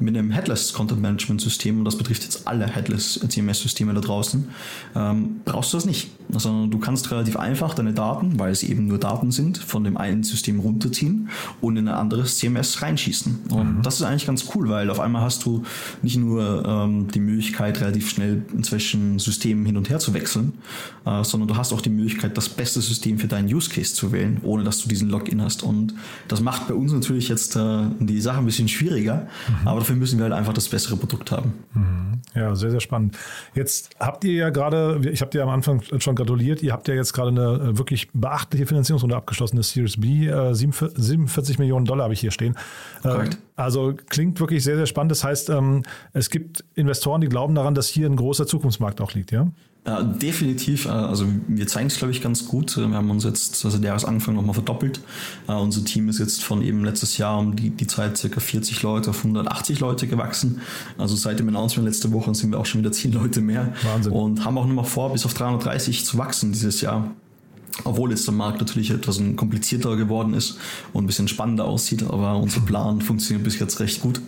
Mit 0.00 0.16
einem 0.16 0.32
Headless 0.32 0.72
Content 0.72 1.00
Management 1.00 1.40
System, 1.40 1.78
und 1.78 1.84
das 1.84 1.96
betrifft 1.96 2.24
jetzt 2.24 2.48
alle 2.48 2.66
Headless 2.66 3.20
CMS-Systeme 3.28 3.94
da 3.94 4.00
draußen, 4.00 4.48
ähm, 4.96 5.40
brauchst 5.44 5.72
du 5.72 5.76
das 5.76 5.86
nicht. 5.86 6.10
Sondern 6.30 6.70
du 6.70 6.78
kannst 6.78 7.10
relativ 7.12 7.36
einfach 7.36 7.74
deine 7.74 7.92
Daten, 7.92 8.38
weil 8.38 8.50
es 8.50 8.64
eben 8.64 8.88
nur 8.88 8.98
Daten 8.98 9.30
sind, 9.30 9.58
von 9.58 9.84
dem 9.84 9.96
einen 9.96 10.24
System 10.24 10.58
runterziehen 10.58 11.28
und 11.60 11.76
in 11.76 11.86
ein 11.86 11.94
anderes 11.94 12.38
CMS 12.38 12.82
reinschießen. 12.82 13.40
Und 13.50 13.78
mhm. 13.78 13.82
das 13.82 13.96
ist 13.96 14.02
eigentlich 14.02 14.26
ganz 14.26 14.46
cool, 14.54 14.68
weil 14.68 14.90
auf 14.90 14.98
einmal 14.98 15.22
hast 15.22 15.44
du 15.44 15.62
nicht 16.02 16.16
nur 16.16 16.64
ähm, 16.66 17.08
die 17.08 17.20
Möglichkeit, 17.20 17.80
relativ 17.80 18.10
schnell 18.10 18.42
zwischen 18.62 19.18
Systemen 19.18 19.64
hin 19.64 19.76
und 19.76 19.90
her 19.90 19.98
zu 19.98 20.14
wechseln, 20.14 20.54
äh, 21.04 21.22
sondern 21.22 21.48
du 21.48 21.56
hast 21.56 21.72
auch 21.72 21.80
die 21.80 21.90
Möglichkeit, 21.90 22.36
das 22.36 22.48
beste 22.48 22.80
System 22.80 23.18
für 23.18 23.28
deinen 23.28 23.52
Use 23.52 23.70
Case 23.70 23.94
zu 23.94 24.12
wählen, 24.12 24.38
ohne 24.42 24.64
dass 24.64 24.82
du 24.82 24.88
diesen 24.88 25.10
Login 25.10 25.42
hast. 25.42 25.62
Und 25.62 25.94
das 26.28 26.40
macht 26.40 26.68
bei 26.68 26.74
uns 26.74 26.92
natürlich 26.92 27.28
jetzt 27.28 27.56
äh, 27.56 27.82
die 28.00 28.13
Sache 28.20 28.38
ein 28.38 28.44
bisschen 28.44 28.68
schwieriger, 28.68 29.26
mhm. 29.48 29.68
aber 29.68 29.80
dafür 29.80 29.96
müssen 29.96 30.18
wir 30.18 30.24
halt 30.24 30.34
einfach 30.34 30.52
das 30.52 30.68
bessere 30.68 30.96
Produkt 30.96 31.30
haben. 31.30 31.54
Mhm. 31.72 32.20
Ja, 32.34 32.54
sehr, 32.54 32.70
sehr 32.70 32.80
spannend. 32.80 33.16
Jetzt 33.54 33.90
habt 34.00 34.24
ihr 34.24 34.32
ja 34.32 34.50
gerade, 34.50 35.00
ich 35.10 35.20
habe 35.20 35.30
dir 35.30 35.42
am 35.42 35.50
Anfang 35.50 35.82
schon 35.98 36.14
gratuliert, 36.14 36.62
ihr 36.62 36.72
habt 36.72 36.88
ja 36.88 36.94
jetzt 36.94 37.12
gerade 37.12 37.28
eine 37.28 37.70
äh, 37.70 37.78
wirklich 37.78 38.08
beachtliche 38.12 38.66
Finanzierungsrunde 38.66 39.16
abgeschlossen, 39.16 39.56
eine 39.56 39.62
Series 39.62 40.00
B, 40.00 40.30
47 40.52 41.58
Millionen 41.58 41.84
Dollar 41.84 42.04
habe 42.04 42.14
ich 42.14 42.20
hier 42.20 42.30
stehen. 42.30 42.56
Korrekt. 43.02 43.38
Also 43.56 43.94
klingt 44.08 44.40
wirklich 44.40 44.64
sehr, 44.64 44.76
sehr 44.76 44.86
spannend. 44.86 45.12
Das 45.12 45.22
heißt, 45.22 45.50
ähm, 45.50 45.82
es 46.12 46.30
gibt 46.30 46.64
Investoren, 46.74 47.20
die 47.20 47.28
glauben 47.28 47.54
daran, 47.54 47.74
dass 47.74 47.88
hier 47.88 48.08
ein 48.08 48.16
großer 48.16 48.46
Zukunftsmarkt 48.46 49.00
auch 49.00 49.12
liegt, 49.12 49.30
ja? 49.30 49.48
Ja, 49.86 50.02
definitiv. 50.02 50.86
Äh, 50.86 50.88
also 50.88 51.26
wir 51.46 51.66
zeigen 51.66 51.88
es, 51.88 51.98
glaube 51.98 52.12
ich, 52.12 52.22
ganz 52.22 52.46
gut. 52.46 52.76
Wir 52.76 52.88
haben 52.88 53.10
uns 53.10 53.24
jetzt 53.24 53.64
also 53.64 53.78
der 53.78 53.88
Jahresanfang 53.88 54.34
nochmal 54.34 54.54
verdoppelt. 54.54 55.00
Uh, 55.46 55.52
unser 55.52 55.84
Team 55.84 56.08
ist 56.08 56.18
jetzt 56.18 56.42
von 56.42 56.62
eben 56.62 56.84
letztes 56.84 57.18
Jahr 57.18 57.38
um 57.38 57.54
die, 57.54 57.70
die 57.70 57.86
Zeit 57.86 58.16
circa 58.16 58.40
40 58.40 58.82
Leute 58.82 59.10
auf 59.10 59.18
180 59.18 59.80
Leute 59.80 60.06
gewachsen. 60.06 60.62
Also 60.96 61.16
seit 61.16 61.38
dem 61.38 61.48
Announcement 61.48 61.86
letzte 61.86 62.12
Woche 62.12 62.34
sind 62.34 62.50
wir 62.50 62.58
auch 62.58 62.66
schon 62.66 62.80
wieder 62.80 62.92
10 62.92 63.12
Leute 63.12 63.42
mehr. 63.42 63.74
Wahnsinn. 63.82 64.12
Und 64.12 64.44
haben 64.44 64.56
auch 64.56 64.66
nochmal 64.66 64.86
vor, 64.86 65.12
bis 65.12 65.26
auf 65.26 65.34
330 65.34 66.04
zu 66.06 66.16
wachsen 66.16 66.52
dieses 66.52 66.80
Jahr 66.80 67.14
obwohl 67.82 68.10
jetzt 68.10 68.26
der 68.26 68.34
Markt 68.34 68.60
natürlich 68.60 68.90
etwas 68.90 69.20
komplizierter 69.36 69.96
geworden 69.96 70.34
ist 70.34 70.58
und 70.92 71.04
ein 71.04 71.06
bisschen 71.06 71.26
spannender 71.26 71.64
aussieht, 71.64 72.04
aber 72.04 72.36
unser 72.36 72.60
Plan 72.60 73.00
funktioniert 73.00 73.44
bis 73.44 73.58
jetzt 73.58 73.80
recht 73.80 74.00
gut. 74.00 74.20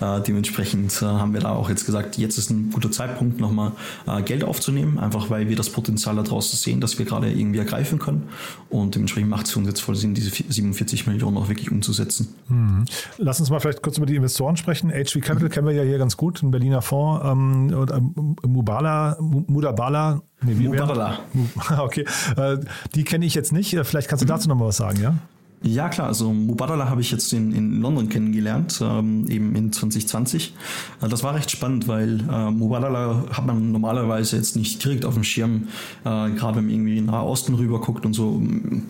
Äh, 0.00 0.20
dementsprechend 0.22 1.00
äh, 1.00 1.04
haben 1.04 1.32
wir 1.32 1.40
da 1.40 1.50
auch 1.50 1.68
jetzt 1.68 1.86
gesagt, 1.86 2.18
jetzt 2.18 2.38
ist 2.38 2.50
ein 2.50 2.70
guter 2.70 2.90
Zeitpunkt, 2.90 3.40
nochmal 3.40 3.72
äh, 4.06 4.22
Geld 4.22 4.42
aufzunehmen, 4.42 4.98
einfach 4.98 5.30
weil 5.30 5.48
wir 5.48 5.54
das 5.54 5.70
Potenzial 5.70 6.16
da 6.16 6.22
draußen 6.22 6.58
sehen, 6.58 6.80
dass 6.80 6.98
wir 6.98 7.06
gerade 7.06 7.30
irgendwie 7.30 7.60
ergreifen 7.60 8.00
können 8.00 8.24
und 8.68 8.96
dementsprechend 8.96 9.30
macht 9.30 9.46
es 9.46 9.52
für 9.52 9.60
uns 9.60 9.68
jetzt 9.68 9.80
voll 9.80 9.94
Sinn, 9.94 10.14
diese 10.14 10.30
47 10.30 11.06
Millionen 11.06 11.36
auch 11.36 11.48
wirklich 11.48 11.70
umzusetzen. 11.70 12.34
Mhm. 12.48 12.84
Lass 13.18 13.38
uns 13.38 13.50
mal 13.50 13.60
vielleicht 13.60 13.82
kurz 13.82 13.96
über 13.98 14.06
die 14.06 14.16
Investoren 14.16 14.56
sprechen. 14.56 14.90
HV 14.90 15.20
Capital 15.20 15.44
mhm. 15.44 15.52
kennen 15.52 15.66
wir 15.68 15.74
ja 15.74 15.84
hier 15.84 15.98
ganz 15.98 16.16
gut, 16.16 16.42
ein 16.42 16.50
Berliner 16.50 16.82
Fonds, 16.82 17.24
ähm, 17.24 17.72
oder 17.72 18.00
Mubala, 18.44 19.16
Mudabala 19.20 20.22
Nee, 20.42 20.54
Mubadala. 20.54 21.18
Okay, 21.78 22.04
äh, 22.36 22.58
die 22.94 23.04
kenne 23.04 23.26
ich 23.26 23.34
jetzt 23.34 23.52
nicht. 23.52 23.76
Vielleicht 23.82 24.08
kannst 24.08 24.22
du 24.22 24.26
dazu 24.26 24.48
noch 24.48 24.56
mal 24.56 24.66
was 24.66 24.76
sagen, 24.76 25.00
ja? 25.00 25.14
Ja, 25.62 25.88
klar. 25.88 26.06
Also 26.06 26.32
Mubadala 26.32 26.88
habe 26.88 27.00
ich 27.00 27.10
jetzt 27.10 27.32
in, 27.32 27.52
in 27.52 27.80
London 27.80 28.08
kennengelernt, 28.08 28.78
ähm, 28.80 29.28
eben 29.28 29.56
in 29.56 29.72
2020. 29.72 30.54
Äh, 31.02 31.08
das 31.08 31.24
war 31.24 31.34
recht 31.34 31.50
spannend, 31.50 31.88
weil 31.88 32.20
äh, 32.30 32.50
Mubadala 32.50 33.24
hat 33.32 33.44
man 33.44 33.72
normalerweise 33.72 34.36
jetzt 34.36 34.54
nicht 34.54 34.84
direkt 34.84 35.04
auf 35.04 35.14
dem 35.14 35.24
Schirm. 35.24 35.66
Äh, 36.04 36.30
Gerade 36.30 36.58
wenn 36.58 36.66
man 36.66 36.74
irgendwie 36.74 37.00
nach 37.00 37.24
Osten 37.24 37.54
rüber 37.54 37.80
guckt 37.80 38.06
und 38.06 38.12
so, 38.12 38.40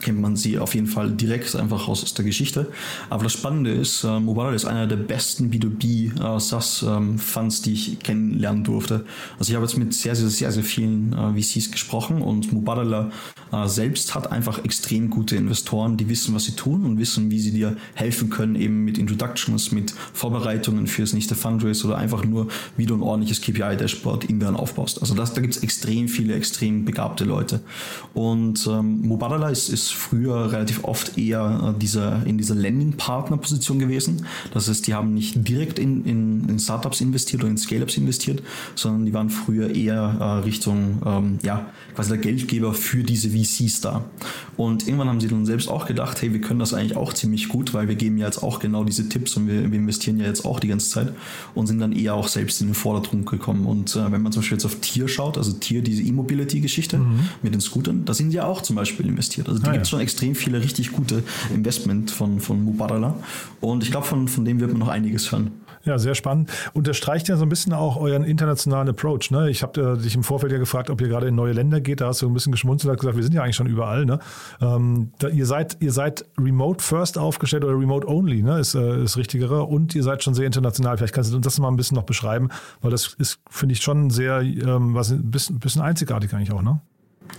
kennt 0.02 0.20
man 0.20 0.36
sie 0.36 0.58
auf 0.58 0.74
jeden 0.74 0.88
Fall 0.88 1.10
direkt 1.10 1.56
einfach 1.56 1.88
aus, 1.88 2.02
aus 2.02 2.12
der 2.12 2.26
Geschichte. 2.26 2.70
Aber 3.08 3.24
das 3.24 3.32
Spannende 3.32 3.72
ist, 3.72 4.04
äh, 4.04 4.20
Mubadala 4.20 4.54
ist 4.54 4.66
einer 4.66 4.86
der 4.86 4.96
besten 4.96 5.50
B2B 5.50 6.20
äh, 6.20 6.38
SaaS-Funds, 6.38 7.58
ähm, 7.58 7.64
die 7.64 7.72
ich 7.72 7.98
kennenlernen 8.00 8.64
durfte. 8.64 9.06
Also 9.38 9.50
ich 9.50 9.56
habe 9.56 9.64
jetzt 9.64 9.78
mit 9.78 9.94
sehr, 9.94 10.14
sehr, 10.14 10.28
sehr, 10.28 10.52
sehr 10.52 10.64
vielen 10.64 11.14
äh, 11.14 11.40
VCs 11.40 11.70
gesprochen 11.70 12.20
und 12.20 12.52
Mubadala 12.52 13.10
äh, 13.52 13.66
selbst 13.68 14.14
hat 14.14 14.30
einfach 14.30 14.64
extrem 14.64 15.08
gute 15.08 15.36
Investoren, 15.36 15.96
die 15.96 16.10
wissen, 16.10 16.34
was 16.34 16.44
sie 16.44 16.57
tun 16.58 16.84
und 16.84 16.98
wissen, 16.98 17.30
wie 17.30 17.38
sie 17.38 17.52
dir 17.52 17.76
helfen 17.94 18.30
können, 18.30 18.56
eben 18.56 18.84
mit 18.84 18.98
Introductions, 18.98 19.72
mit 19.72 19.94
Vorbereitungen 20.12 20.86
fürs 20.86 21.12
nächste 21.12 21.34
Fundraise 21.34 21.86
oder 21.86 21.96
einfach 21.96 22.24
nur, 22.24 22.48
wie 22.76 22.86
du 22.86 22.94
ein 22.94 23.02
ordentliches 23.02 23.40
KPI-Dashboard 23.40 24.24
intern 24.24 24.56
aufbaust. 24.56 25.00
Also 25.00 25.14
das, 25.14 25.32
da 25.34 25.40
gibt 25.40 25.56
es 25.56 25.62
extrem 25.62 26.08
viele, 26.08 26.34
extrem 26.34 26.84
begabte 26.84 27.24
Leute. 27.24 27.60
Und 28.14 28.66
ähm, 28.66 29.00
Mubadala 29.02 29.48
ist, 29.50 29.68
ist 29.68 29.92
früher 29.92 30.52
relativ 30.52 30.84
oft 30.84 31.16
eher 31.16 31.74
äh, 31.74 31.78
dieser, 31.78 32.26
in 32.26 32.38
dieser 32.38 32.54
Lending-Partner-Position 32.54 33.78
gewesen. 33.78 34.26
Das 34.52 34.68
heißt, 34.68 34.86
die 34.86 34.94
haben 34.94 35.14
nicht 35.14 35.48
direkt 35.48 35.78
in, 35.78 36.04
in, 36.04 36.48
in 36.48 36.58
Startups 36.58 37.00
investiert 37.00 37.42
oder 37.42 37.50
in 37.50 37.58
Scale-Ups 37.58 37.96
investiert, 37.96 38.42
sondern 38.74 39.06
die 39.06 39.14
waren 39.14 39.30
früher 39.30 39.74
eher 39.74 40.16
äh, 40.20 40.24
Richtung, 40.44 41.00
ähm, 41.06 41.38
ja, 41.42 41.66
quasi 41.94 42.10
der 42.10 42.18
Geldgeber 42.18 42.74
für 42.74 43.04
diese 43.04 43.30
VCs 43.30 43.80
da. 43.80 44.04
Und 44.56 44.86
irgendwann 44.86 45.08
haben 45.08 45.20
sie 45.20 45.28
dann 45.28 45.46
selbst 45.46 45.68
auch 45.68 45.86
gedacht, 45.86 46.20
hey, 46.20 46.32
wir 46.32 46.40
können 46.48 46.60
das 46.60 46.72
eigentlich 46.72 46.96
auch 46.96 47.12
ziemlich 47.12 47.48
gut, 47.48 47.74
weil 47.74 47.88
wir 47.88 47.94
geben 47.94 48.16
ja 48.16 48.24
jetzt 48.24 48.42
auch 48.42 48.58
genau 48.58 48.82
diese 48.82 49.08
Tipps 49.08 49.36
und 49.36 49.46
wir, 49.48 49.70
wir 49.70 49.78
investieren 49.78 50.18
ja 50.18 50.24
jetzt 50.24 50.46
auch 50.46 50.60
die 50.60 50.68
ganze 50.68 50.88
Zeit 50.88 51.12
und 51.54 51.66
sind 51.66 51.78
dann 51.78 51.92
eher 51.92 52.14
auch 52.14 52.26
selbst 52.26 52.62
in 52.62 52.68
den 52.68 52.74
Vordergrund 52.74 53.26
gekommen. 53.26 53.66
Und 53.66 53.94
äh, 53.94 54.10
wenn 54.10 54.22
man 54.22 54.32
zum 54.32 54.40
Beispiel 54.40 54.56
jetzt 54.56 54.64
auf 54.64 54.76
Tier 54.76 55.08
schaut, 55.08 55.36
also 55.36 55.52
Tier, 55.52 55.82
diese 55.82 56.02
E-Mobility-Geschichte 56.02 56.98
mhm. 56.98 57.28
mit 57.42 57.52
den 57.52 57.60
Scootern, 57.60 58.06
da 58.06 58.14
sind 58.14 58.32
ja 58.32 58.46
auch 58.46 58.62
zum 58.62 58.76
Beispiel 58.76 59.06
investiert. 59.06 59.48
Also 59.48 59.60
da 59.60 59.68
ah, 59.68 59.72
gibt 59.72 59.84
es 59.84 59.90
ja. 59.90 59.98
schon 59.98 60.00
extrem 60.00 60.34
viele 60.34 60.62
richtig 60.62 60.92
gute 60.92 61.22
Investment 61.54 62.10
von, 62.10 62.40
von 62.40 62.64
Mubarala. 62.64 63.14
Und 63.60 63.84
ich 63.84 63.90
glaube, 63.90 64.06
von, 64.06 64.26
von 64.26 64.46
dem 64.46 64.58
wird 64.58 64.70
man 64.70 64.80
noch 64.80 64.88
einiges 64.88 65.30
hören. 65.30 65.50
Ja, 65.84 65.98
sehr 65.98 66.14
spannend. 66.14 66.50
Unterstreicht 66.74 67.28
ja 67.28 67.36
so 67.36 67.44
ein 67.44 67.48
bisschen 67.48 67.72
auch 67.72 67.96
euren 67.96 68.24
internationalen 68.24 68.88
Approach. 68.88 69.30
Ne? 69.30 69.48
Ich 69.50 69.62
habe 69.62 69.96
äh, 69.98 70.02
dich 70.02 70.14
im 70.14 70.22
Vorfeld 70.22 70.52
ja 70.52 70.58
gefragt, 70.58 70.90
ob 70.90 71.00
ihr 71.00 71.08
gerade 71.08 71.28
in 71.28 71.34
neue 71.34 71.52
Länder 71.52 71.80
geht. 71.80 72.00
Da 72.00 72.08
hast 72.08 72.20
du 72.20 72.26
ein 72.28 72.34
bisschen 72.34 72.52
geschmunzelt 72.52 72.90
und 72.90 73.00
gesagt, 73.00 73.16
wir 73.16 73.22
sind 73.22 73.32
ja 73.32 73.42
eigentlich 73.42 73.56
schon 73.56 73.68
überall. 73.68 74.04
Ne? 74.04 74.18
Ähm, 74.60 75.12
da, 75.18 75.28
ihr, 75.28 75.46
seid, 75.46 75.78
ihr 75.80 75.92
seid 75.92 76.26
remote 76.38 76.82
first 76.82 77.18
aufgestellt 77.18 77.64
oder 77.64 77.78
remote 77.78 78.08
only, 78.08 78.42
ne? 78.42 78.58
ist 78.58 78.74
äh, 78.74 78.98
das 78.98 79.16
Richtigere. 79.16 79.64
Und 79.64 79.94
ihr 79.94 80.02
seid 80.02 80.22
schon 80.22 80.34
sehr 80.34 80.46
international. 80.46 80.96
Vielleicht 80.96 81.14
kannst 81.14 81.32
du 81.32 81.36
uns 81.36 81.44
das 81.44 81.58
mal 81.58 81.68
ein 81.68 81.76
bisschen 81.76 81.96
noch 81.96 82.04
beschreiben, 82.04 82.48
weil 82.80 82.90
das 82.90 83.14
ist, 83.18 83.40
finde 83.50 83.74
ich, 83.74 83.80
schon 83.80 84.10
sehr, 84.10 84.40
ähm, 84.40 84.94
was, 84.94 85.10
ein 85.10 85.30
bisschen, 85.30 85.58
bisschen 85.58 85.82
einzigartig 85.82 86.32
eigentlich 86.34 86.52
auch. 86.52 86.62
Ne? 86.62 86.80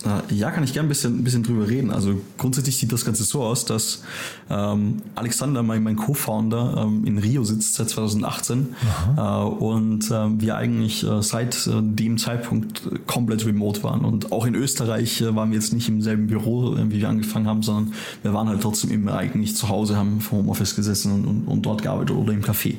Äh, 0.06 0.34
ja, 0.34 0.52
kann 0.52 0.64
ich 0.64 0.74
gerne 0.74 0.88
ein 0.88 0.90
bisschen, 0.90 1.20
ein 1.20 1.24
bisschen 1.24 1.44
drüber 1.44 1.68
reden. 1.68 1.92
Also 1.92 2.22
grundsätzlich 2.38 2.78
sieht 2.78 2.92
das 2.92 3.04
Ganze 3.04 3.24
so 3.24 3.44
aus, 3.44 3.66
dass 3.66 4.04
ähm, 4.50 5.02
Alexander, 5.16 5.62
mein, 5.62 5.84
mein 5.84 5.98
Co-Founder, 5.98 6.86
ähm, 6.86 7.06
in 7.06 7.18
Rio 7.18 7.44
sitzt 7.44 7.76
seit 7.76 7.90
2018 7.90 8.76
äh, 9.18 9.22
und 9.22 10.10
äh, 10.10 10.42
wir 10.42 10.56
eigentlich 10.56 11.04
äh, 11.06 11.22
seit 11.22 11.68
äh, 11.68 11.82
dem 11.82 12.18
Zeitpunkt 12.18 12.82
komplett 13.08 13.46
remote 13.46 13.84
waren. 13.84 14.06
Und 14.06 14.32
auch 14.32 14.46
in 14.46 14.56
Österreich 14.56 15.22
äh, 15.22 15.36
waren 15.36 15.52
wir 15.52 15.58
jetzt 15.58 15.74
nicht 15.74 15.90
im 15.90 16.02
selben 16.02 16.28
Büro, 16.28 16.76
wie 16.78 17.00
wir 17.00 17.10
angefangen 17.10 17.48
haben, 17.48 17.64
sondern 17.64 17.94
wir 18.24 18.34
waren 18.34 18.48
halt 18.48 18.62
trotzdem 18.62 18.92
immer 18.92 19.18
eigentlich 19.18 19.56
zu 19.56 19.68
Hause, 19.68 19.98
haben 19.98 20.22
vom 20.22 20.40
Homeoffice 20.40 20.76
gesessen 20.76 21.12
und, 21.12 21.26
und, 21.26 21.48
und 21.48 21.66
dort 21.66 21.82
gearbeitet 21.82 22.16
oder 22.16 22.32
im 22.32 22.42
Café. 22.42 22.76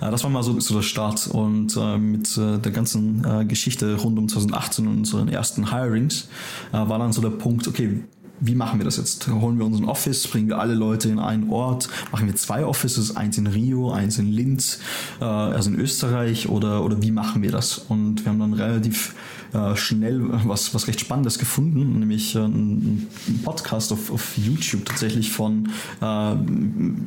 das 0.00 0.24
war 0.24 0.30
mal 0.30 0.42
so, 0.42 0.58
so 0.60 0.74
der 0.74 0.82
Start. 0.82 1.26
Und 1.26 1.76
mit 1.98 2.36
der 2.36 2.72
ganzen 2.72 3.48
Geschichte 3.48 3.96
rund 3.96 4.18
um 4.18 4.28
2018 4.28 4.86
und 4.86 4.98
unseren 4.98 5.28
ersten 5.28 5.70
Hirings 5.70 6.22
äh, 6.22 6.43
war 6.72 6.98
dann 6.98 7.12
so 7.12 7.22
der 7.22 7.30
Punkt, 7.30 7.68
okay, 7.68 8.04
wie 8.40 8.54
machen 8.54 8.80
wir 8.80 8.84
das 8.84 8.96
jetzt? 8.96 9.28
Holen 9.28 9.58
wir 9.58 9.66
unseren 9.66 9.86
Office, 9.86 10.26
bringen 10.26 10.48
wir 10.48 10.58
alle 10.58 10.74
Leute 10.74 11.08
in 11.08 11.18
einen 11.18 11.50
Ort, 11.50 11.88
machen 12.12 12.26
wir 12.26 12.34
zwei 12.36 12.64
Offices, 12.64 13.16
eins 13.16 13.38
in 13.38 13.46
Rio, 13.46 13.92
eins 13.92 14.18
in 14.18 14.30
Linz, 14.30 14.80
äh, 15.20 15.24
also 15.24 15.70
in 15.70 15.78
Österreich 15.78 16.48
oder, 16.48 16.84
oder 16.84 17.00
wie 17.02 17.10
machen 17.10 17.42
wir 17.42 17.52
das? 17.52 17.78
Und 17.78 18.24
wir 18.24 18.30
haben 18.32 18.40
dann 18.40 18.54
relativ 18.54 19.14
äh, 19.54 19.76
schnell 19.76 20.20
was, 20.46 20.74
was 20.74 20.88
recht 20.88 21.00
Spannendes 21.00 21.38
gefunden, 21.38 21.98
nämlich 21.98 22.34
äh, 22.34 22.40
einen 22.40 23.08
Podcast 23.44 23.92
auf, 23.92 24.10
auf 24.10 24.36
YouTube 24.36 24.84
tatsächlich 24.84 25.30
von, 25.30 25.70
äh, 26.02 26.34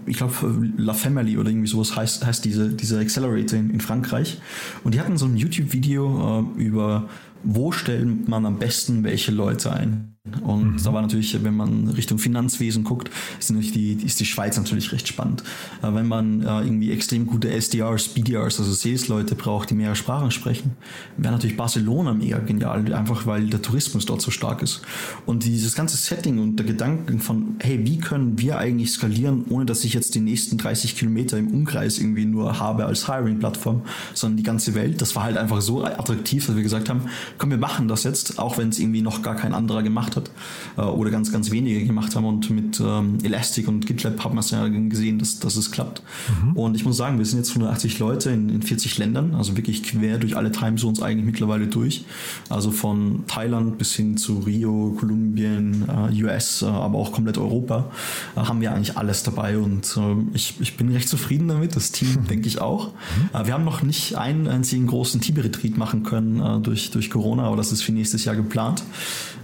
ich 0.05 0.17
glaube, 0.17 0.33
La 0.77 0.93
Family 0.93 1.37
oder 1.37 1.49
irgendwie 1.49 1.67
sowas 1.67 1.95
heißt, 1.95 2.25
heißt 2.25 2.45
diese, 2.45 2.69
diese 2.69 2.99
Accelerator 2.99 3.59
in, 3.59 3.69
in 3.69 3.81
Frankreich. 3.81 4.39
Und 4.83 4.93
die 4.93 4.99
hatten 4.99 5.17
so 5.17 5.25
ein 5.25 5.37
YouTube-Video 5.37 6.45
äh, 6.57 6.61
über, 6.61 7.09
wo 7.43 7.71
stellt 7.71 8.27
man 8.27 8.45
am 8.45 8.59
besten 8.59 9.03
welche 9.03 9.31
Leute 9.31 9.71
ein. 9.73 10.16
Und 10.41 10.73
mhm. 10.73 10.83
da 10.83 10.93
war 10.93 11.01
natürlich, 11.01 11.43
wenn 11.43 11.55
man 11.55 11.87
Richtung 11.89 12.19
Finanzwesen 12.19 12.83
guckt, 12.83 13.09
ist, 13.39 13.49
natürlich 13.49 13.73
die, 13.73 13.93
ist 13.93 14.19
die 14.19 14.25
Schweiz 14.25 14.57
natürlich 14.57 14.91
recht 14.91 15.07
spannend. 15.07 15.43
Äh, 15.81 15.93
wenn 15.93 16.07
man 16.07 16.41
äh, 16.41 16.61
irgendwie 16.61 16.91
extrem 16.91 17.25
gute 17.27 17.49
SDRs, 17.49 18.09
BDRs, 18.09 18.59
also 18.59 18.73
Sales-Leute 18.73 19.35
braucht, 19.35 19.69
die 19.69 19.75
mehrere 19.75 19.95
Sprachen 19.95 20.31
sprechen, 20.31 20.71
wäre 21.17 21.33
natürlich 21.33 21.57
Barcelona 21.57 22.13
mega 22.13 22.39
genial, 22.39 22.93
einfach 22.93 23.25
weil 23.25 23.47
der 23.47 23.61
Tourismus 23.61 24.05
dort 24.05 24.21
so 24.21 24.31
stark 24.31 24.61
ist. 24.61 24.81
Und 25.25 25.45
dieses 25.45 25.75
ganze 25.75 25.97
Setting 25.97 26.39
und 26.39 26.57
der 26.57 26.65
Gedanken 26.65 27.19
von, 27.19 27.55
hey, 27.59 27.85
wie 27.85 27.97
können 27.97 28.39
wir 28.39 28.57
eigentlich 28.57 28.91
skalieren, 28.91 29.45
ohne 29.49 29.65
dass 29.65 29.83
ich 29.83 29.93
jetzt 29.93 30.15
die 30.15 30.19
nächsten 30.19 30.57
30 30.57 30.95
Kilometer 30.95 31.37
im 31.37 31.47
Umkreis 31.47 31.99
irgendwie 31.99 32.25
nur 32.25 32.59
habe 32.59 32.85
als 32.85 33.07
Hiring-Plattform, 33.07 33.81
sondern 34.13 34.37
die 34.37 34.43
ganze 34.43 34.75
Welt, 34.75 35.01
das 35.01 35.15
war 35.15 35.23
halt 35.23 35.37
einfach 35.37 35.61
so 35.61 35.83
attraktiv, 35.83 36.45
dass 36.45 36.55
wir 36.55 36.63
gesagt 36.63 36.89
haben, 36.89 37.01
komm, 37.37 37.51
wir 37.51 37.57
machen 37.57 37.87
das 37.87 38.03
jetzt, 38.03 38.39
auch 38.39 38.57
wenn 38.57 38.69
es 38.69 38.79
irgendwie 38.79 39.01
noch 39.01 39.21
gar 39.21 39.35
kein 39.35 39.53
anderer 39.53 39.83
gemacht 39.83 40.15
hat 40.15 40.16
hat 40.17 40.29
äh, 40.77 40.81
oder 40.81 41.09
ganz, 41.09 41.31
ganz 41.31 41.51
wenige 41.51 41.85
gemacht 41.85 42.15
haben. 42.15 42.25
Und 42.25 42.49
mit 42.49 42.81
ähm, 42.81 43.19
Elastic 43.23 43.67
und 43.69 43.85
GitLab 43.85 44.23
haben 44.23 44.35
wir 44.35 44.41
es 44.41 44.51
ja 44.51 44.67
gesehen, 44.67 45.19
dass, 45.19 45.39
dass 45.39 45.55
es 45.55 45.71
klappt. 45.71 46.01
Mhm. 46.43 46.53
Und 46.53 46.75
ich 46.75 46.83
muss 46.83 46.97
sagen, 46.97 47.17
wir 47.17 47.25
sind 47.25 47.39
jetzt 47.39 47.49
180 47.49 47.99
Leute 47.99 48.31
in, 48.31 48.49
in 48.49 48.61
40 48.61 48.97
Ländern, 48.97 49.35
also 49.35 49.55
wirklich 49.55 49.83
quer 49.83 50.17
durch 50.17 50.35
alle 50.35 50.51
Timezones 50.51 51.01
eigentlich 51.01 51.25
mittlerweile 51.25 51.67
durch. 51.67 52.05
Also 52.49 52.71
von 52.71 53.23
Thailand 53.27 53.77
bis 53.77 53.93
hin 53.95 54.17
zu 54.17 54.39
Rio, 54.39 54.95
Kolumbien, 54.99 55.85
äh, 55.87 56.23
US, 56.23 56.61
äh, 56.61 56.65
aber 56.65 56.97
auch 56.97 57.11
komplett 57.11 57.37
Europa 57.37 57.91
äh, 58.35 58.41
haben 58.41 58.61
wir 58.61 58.73
eigentlich 58.73 58.97
alles 58.97 59.23
dabei. 59.23 59.57
Und 59.57 59.97
äh, 59.97 60.15
ich, 60.33 60.55
ich 60.59 60.77
bin 60.77 60.91
recht 60.91 61.09
zufrieden 61.09 61.47
damit, 61.47 61.75
das 61.75 61.91
Team 61.91 62.09
mhm. 62.09 62.27
denke 62.29 62.47
ich 62.47 62.61
auch. 62.61 62.87
Mhm. 62.87 63.39
Äh, 63.39 63.47
wir 63.47 63.53
haben 63.53 63.65
noch 63.65 63.83
nicht 63.83 64.15
einen 64.15 64.47
einzigen 64.47 64.87
großen 64.87 65.21
Team-Retreat 65.21 65.77
machen 65.77 66.03
können 66.03 66.63
durch, 66.63 66.91
durch 66.91 67.09
Corona, 67.09 67.43
aber 67.43 67.57
das 67.57 67.71
ist 67.71 67.81
für 67.81 67.91
nächstes 67.91 68.25
Jahr 68.25 68.35
geplant. 68.35 68.83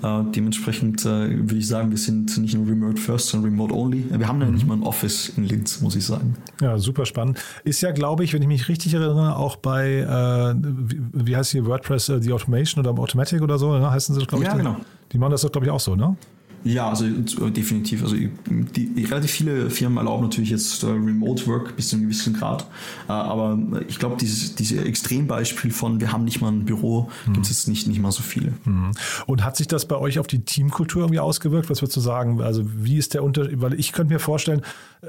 dementsprechend 0.02 0.63
dementsprechend 0.64 1.06
äh, 1.06 1.50
würde 1.50 1.56
ich 1.56 1.68
sagen, 1.68 1.92
wir 1.92 1.98
sind 1.98 2.38
nicht 2.38 2.56
nur 2.56 2.68
Remote 2.68 3.00
First, 3.00 3.28
sondern 3.30 3.52
Remote 3.52 3.74
Only. 3.74 4.06
Wir 4.10 4.28
haben 4.28 4.40
ja 4.42 4.48
mhm. 4.48 4.54
nicht 4.54 4.68
mal 4.68 4.76
ein 4.76 4.84
Office 4.84 5.30
in 5.38 5.46
Linz, 5.46 5.82
muss 5.82 5.96
ich 5.96 6.06
sagen. 6.06 6.36
Ja, 6.62 6.78
super 6.78 7.06
spannend. 7.06 7.40
Ist 7.64 7.82
ja, 7.82 7.92
glaube 7.92 8.24
ich, 8.24 8.34
wenn 8.34 8.42
ich 8.42 8.48
mich 8.48 8.70
richtig 8.70 8.94
erinnere, 8.94 9.36
auch 9.36 9.58
bei, 9.58 10.00
äh, 10.00 10.56
wie, 10.62 11.28
wie, 11.28 11.36
heißt 11.36 11.52
hier 11.52 11.66
WordPress, 11.66 12.10
äh, 12.10 12.20
die 12.20 12.32
Automation 12.32 12.86
oder 12.86 13.00
Automatic 13.00 13.42
oder 13.42 13.58
so, 13.58 13.78
ne? 13.78 13.90
heißen 13.90 14.16
sie, 14.16 14.26
glaube 14.26 14.44
ich. 14.44 14.50
Ja, 14.50 14.56
genau. 14.56 14.78
Die 15.12 15.18
machen 15.18 15.32
das 15.32 15.42
doch, 15.42 15.52
glaube 15.52 15.66
ich, 15.66 15.72
auch 15.72 15.80
so, 15.80 15.96
ne? 15.96 16.16
Ja, 16.64 16.90
also 16.90 17.06
äh, 17.06 17.52
definitiv. 17.52 18.04
Also 18.04 18.16
die, 18.16 19.04
relativ 19.04 19.32
viele 19.32 19.70
Firmen 19.70 19.98
erlauben 19.98 20.24
natürlich 20.24 20.50
jetzt 20.50 20.84
uh, 20.84 20.88
Remote 20.88 21.46
Work 21.48 21.76
bis 21.76 21.90
zu 21.90 21.96
einem 21.96 22.06
gewissen 22.06 22.34
Grad. 22.34 22.64
Uh, 23.08 23.12
aber 23.12 23.60
ich 23.88 24.00
glaube, 24.00 24.16
dieses, 24.20 24.56
dieses 24.56 24.84
Extrembeispiel 24.84 25.72
von 25.72 26.00
wir 26.00 26.12
haben 26.12 26.24
nicht 26.24 26.42
mal 26.42 26.52
ein 26.52 26.66
Büro, 26.66 27.10
mhm. 27.26 27.34
gibt 27.34 27.46
es 27.46 27.52
jetzt 27.52 27.68
nicht, 27.68 27.88
nicht 27.88 28.00
mal 28.00 28.12
so 28.12 28.24
viele. 28.24 28.54
Mhm. 28.66 28.92
Und 29.26 29.44
hat 29.44 29.58
sich 29.58 29.68
das 29.68 29.86
bei 29.88 29.98
euch 29.98 30.20
auf 30.20 30.28
die 30.28 30.40
Teamkultur 30.40 31.04
irgendwie 31.04 31.20
ausgewirkt? 31.20 31.70
Was 31.70 31.82
würdest 31.82 31.98
du 31.98 32.02
sagen? 32.02 32.42
Also 32.42 32.64
wie 32.66 32.98
ist 32.98 33.14
der 33.14 33.24
Unterschied? 33.24 33.62
Weil 33.62 33.74
ich 33.74 33.92
könnte 33.92 34.14
mir 34.14 34.20
vorstellen, 34.20 34.62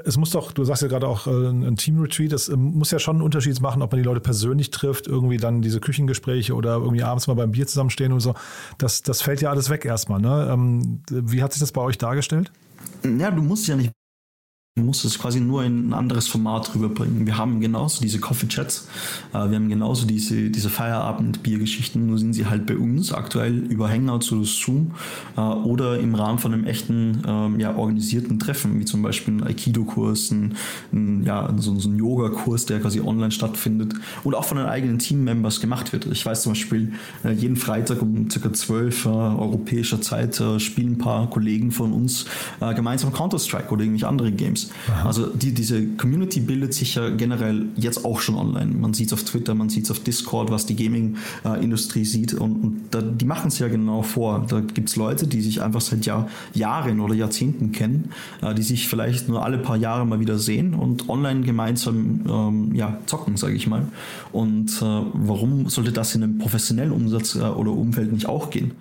es 0.03 0.17
muss 0.17 0.31
doch, 0.31 0.51
du 0.51 0.63
sagst 0.65 0.81
ja 0.81 0.89
gerade 0.89 1.07
auch 1.07 1.25
ein 1.25 1.77
Team-Retreat, 1.77 2.33
es 2.33 2.49
ähm, 2.49 2.73
muss 2.77 2.91
ja 2.91 2.99
schon 2.99 3.17
einen 3.17 3.23
Unterschied 3.23 3.61
machen, 3.61 3.81
ob 3.81 3.91
man 3.91 4.01
die 4.01 4.05
Leute 4.05 4.19
persönlich 4.19 4.71
trifft, 4.71 5.07
irgendwie 5.07 5.37
dann 5.37 5.61
diese 5.61 5.79
Küchengespräche 5.79 6.53
oder 6.53 6.75
irgendwie 6.75 7.03
abends 7.03 7.27
mal 7.27 7.35
beim 7.35 7.51
Bier 7.51 7.65
zusammenstehen 7.65 8.11
und 8.11 8.19
so. 8.19 8.33
Das, 8.77 9.03
das 9.03 9.21
fällt 9.21 9.41
ja 9.41 9.51
alles 9.51 9.69
weg 9.69 9.85
erstmal. 9.85 10.19
Ne? 10.19 10.49
Ähm, 10.51 11.01
wie 11.09 11.41
hat 11.45 11.53
sich 11.53 11.61
das 11.61 11.71
bei 11.71 11.81
euch 11.81 11.97
dargestellt? 11.97 12.51
Ja, 13.03 13.31
du 13.31 13.41
musst 13.41 13.67
ja 13.67 13.75
nicht 13.75 13.91
Du 14.77 14.83
musst 14.83 15.05
es 15.05 15.17
quasi 15.17 15.39
nur 15.39 15.63
in 15.63 15.87
ein 15.87 15.93
anderes 15.93 16.27
Format 16.27 16.75
rüberbringen. 16.75 17.25
Wir 17.25 17.37
haben 17.37 17.61
genauso 17.61 18.01
diese 18.01 18.19
Coffee 18.19 18.49
Chats, 18.49 18.89
äh, 19.31 19.49
wir 19.49 19.55
haben 19.55 19.69
genauso 19.69 20.05
diese, 20.05 20.49
diese 20.49 20.69
Feierabend-Biergeschichten, 20.69 22.05
nur 22.07 22.17
sind 22.19 22.33
sie 22.33 22.45
halt 22.45 22.65
bei 22.65 22.75
uns 22.75 23.13
aktuell 23.13 23.59
über 23.71 23.89
Hangouts 23.89 24.33
oder 24.33 24.43
Zoom 24.43 24.91
äh, 25.37 25.39
oder 25.39 25.97
im 25.97 26.13
Rahmen 26.13 26.39
von 26.39 26.53
einem 26.53 26.65
echten, 26.65 27.21
ähm, 27.25 27.57
ja, 27.57 27.73
organisierten 27.73 28.37
Treffen, 28.37 28.77
wie 28.77 28.83
zum 28.83 29.01
Beispiel 29.01 29.35
ein 29.35 29.43
Aikido-Kurs, 29.47 30.31
ein, 30.31 30.57
ein, 30.91 31.23
ja, 31.23 31.53
so, 31.55 31.79
so 31.79 31.87
ein 31.87 31.95
Yoga-Kurs, 31.95 32.65
der 32.65 32.81
quasi 32.81 32.99
online 32.99 33.31
stattfindet 33.31 33.93
und 34.25 34.35
auch 34.35 34.43
von 34.43 34.57
den 34.57 34.65
eigenen 34.65 34.99
Team-Members 34.99 35.61
gemacht 35.61 35.93
wird. 35.93 36.05
Ich 36.07 36.25
weiß 36.25 36.41
zum 36.41 36.51
Beispiel, 36.51 36.91
äh, 37.23 37.31
jeden 37.31 37.55
Freitag 37.55 38.01
um 38.01 38.27
ca. 38.27 38.51
12 38.51 39.05
europäischer 39.05 40.01
Zeit 40.01 40.43
spielen 40.57 40.93
ein 40.93 40.97
paar 40.97 41.29
Kollegen 41.29 41.71
von 41.71 41.93
uns 41.93 42.25
gemeinsam 42.59 43.13
Counter-Strike 43.13 43.69
oder 43.69 43.83
irgendwelche 43.83 44.09
andere 44.09 44.33
Games. 44.33 44.64
Aha. 44.87 45.07
Also 45.07 45.27
die, 45.27 45.53
diese 45.53 45.85
Community 45.97 46.39
bildet 46.39 46.73
sich 46.73 46.95
ja 46.95 47.09
generell 47.09 47.67
jetzt 47.75 48.05
auch 48.05 48.19
schon 48.19 48.35
online. 48.35 48.73
Man 48.73 48.93
sieht 48.93 49.07
es 49.07 49.13
auf 49.13 49.23
Twitter, 49.23 49.55
man 49.55 49.69
sieht 49.69 49.85
es 49.85 49.91
auf 49.91 49.99
Discord, 49.99 50.51
was 50.51 50.65
die 50.65 50.75
Gaming-Industrie 50.75 52.05
sieht 52.05 52.33
und, 52.33 52.63
und 52.63 52.81
da, 52.91 53.01
die 53.01 53.25
machen 53.25 53.47
es 53.47 53.59
ja 53.59 53.67
genau 53.67 54.01
vor. 54.01 54.45
Da 54.47 54.61
gibt 54.61 54.89
es 54.89 54.95
Leute, 54.95 55.27
die 55.27 55.41
sich 55.41 55.61
einfach 55.61 55.81
seit 55.81 56.05
Jahr, 56.05 56.27
Jahren 56.53 56.99
oder 56.99 57.13
Jahrzehnten 57.13 57.71
kennen, 57.71 58.11
äh, 58.41 58.53
die 58.53 58.63
sich 58.63 58.87
vielleicht 58.87 59.29
nur 59.29 59.43
alle 59.43 59.57
paar 59.57 59.77
Jahre 59.77 60.05
mal 60.05 60.19
wieder 60.19 60.37
sehen 60.37 60.73
und 60.73 61.09
online 61.09 61.41
gemeinsam 61.41 62.21
ähm, 62.27 62.75
ja, 62.75 62.97
zocken, 63.05 63.37
sage 63.37 63.55
ich 63.55 63.67
mal. 63.67 63.87
Und 64.31 64.81
äh, 64.81 65.01
warum 65.13 65.69
sollte 65.69 65.91
das 65.91 66.15
in 66.15 66.23
einem 66.23 66.37
professionellen 66.37 66.91
Umsatz 66.91 67.35
äh, 67.35 67.39
oder 67.39 67.71
Umfeld 67.71 68.11
nicht 68.11 68.27
auch 68.27 68.49
gehen? 68.49 68.71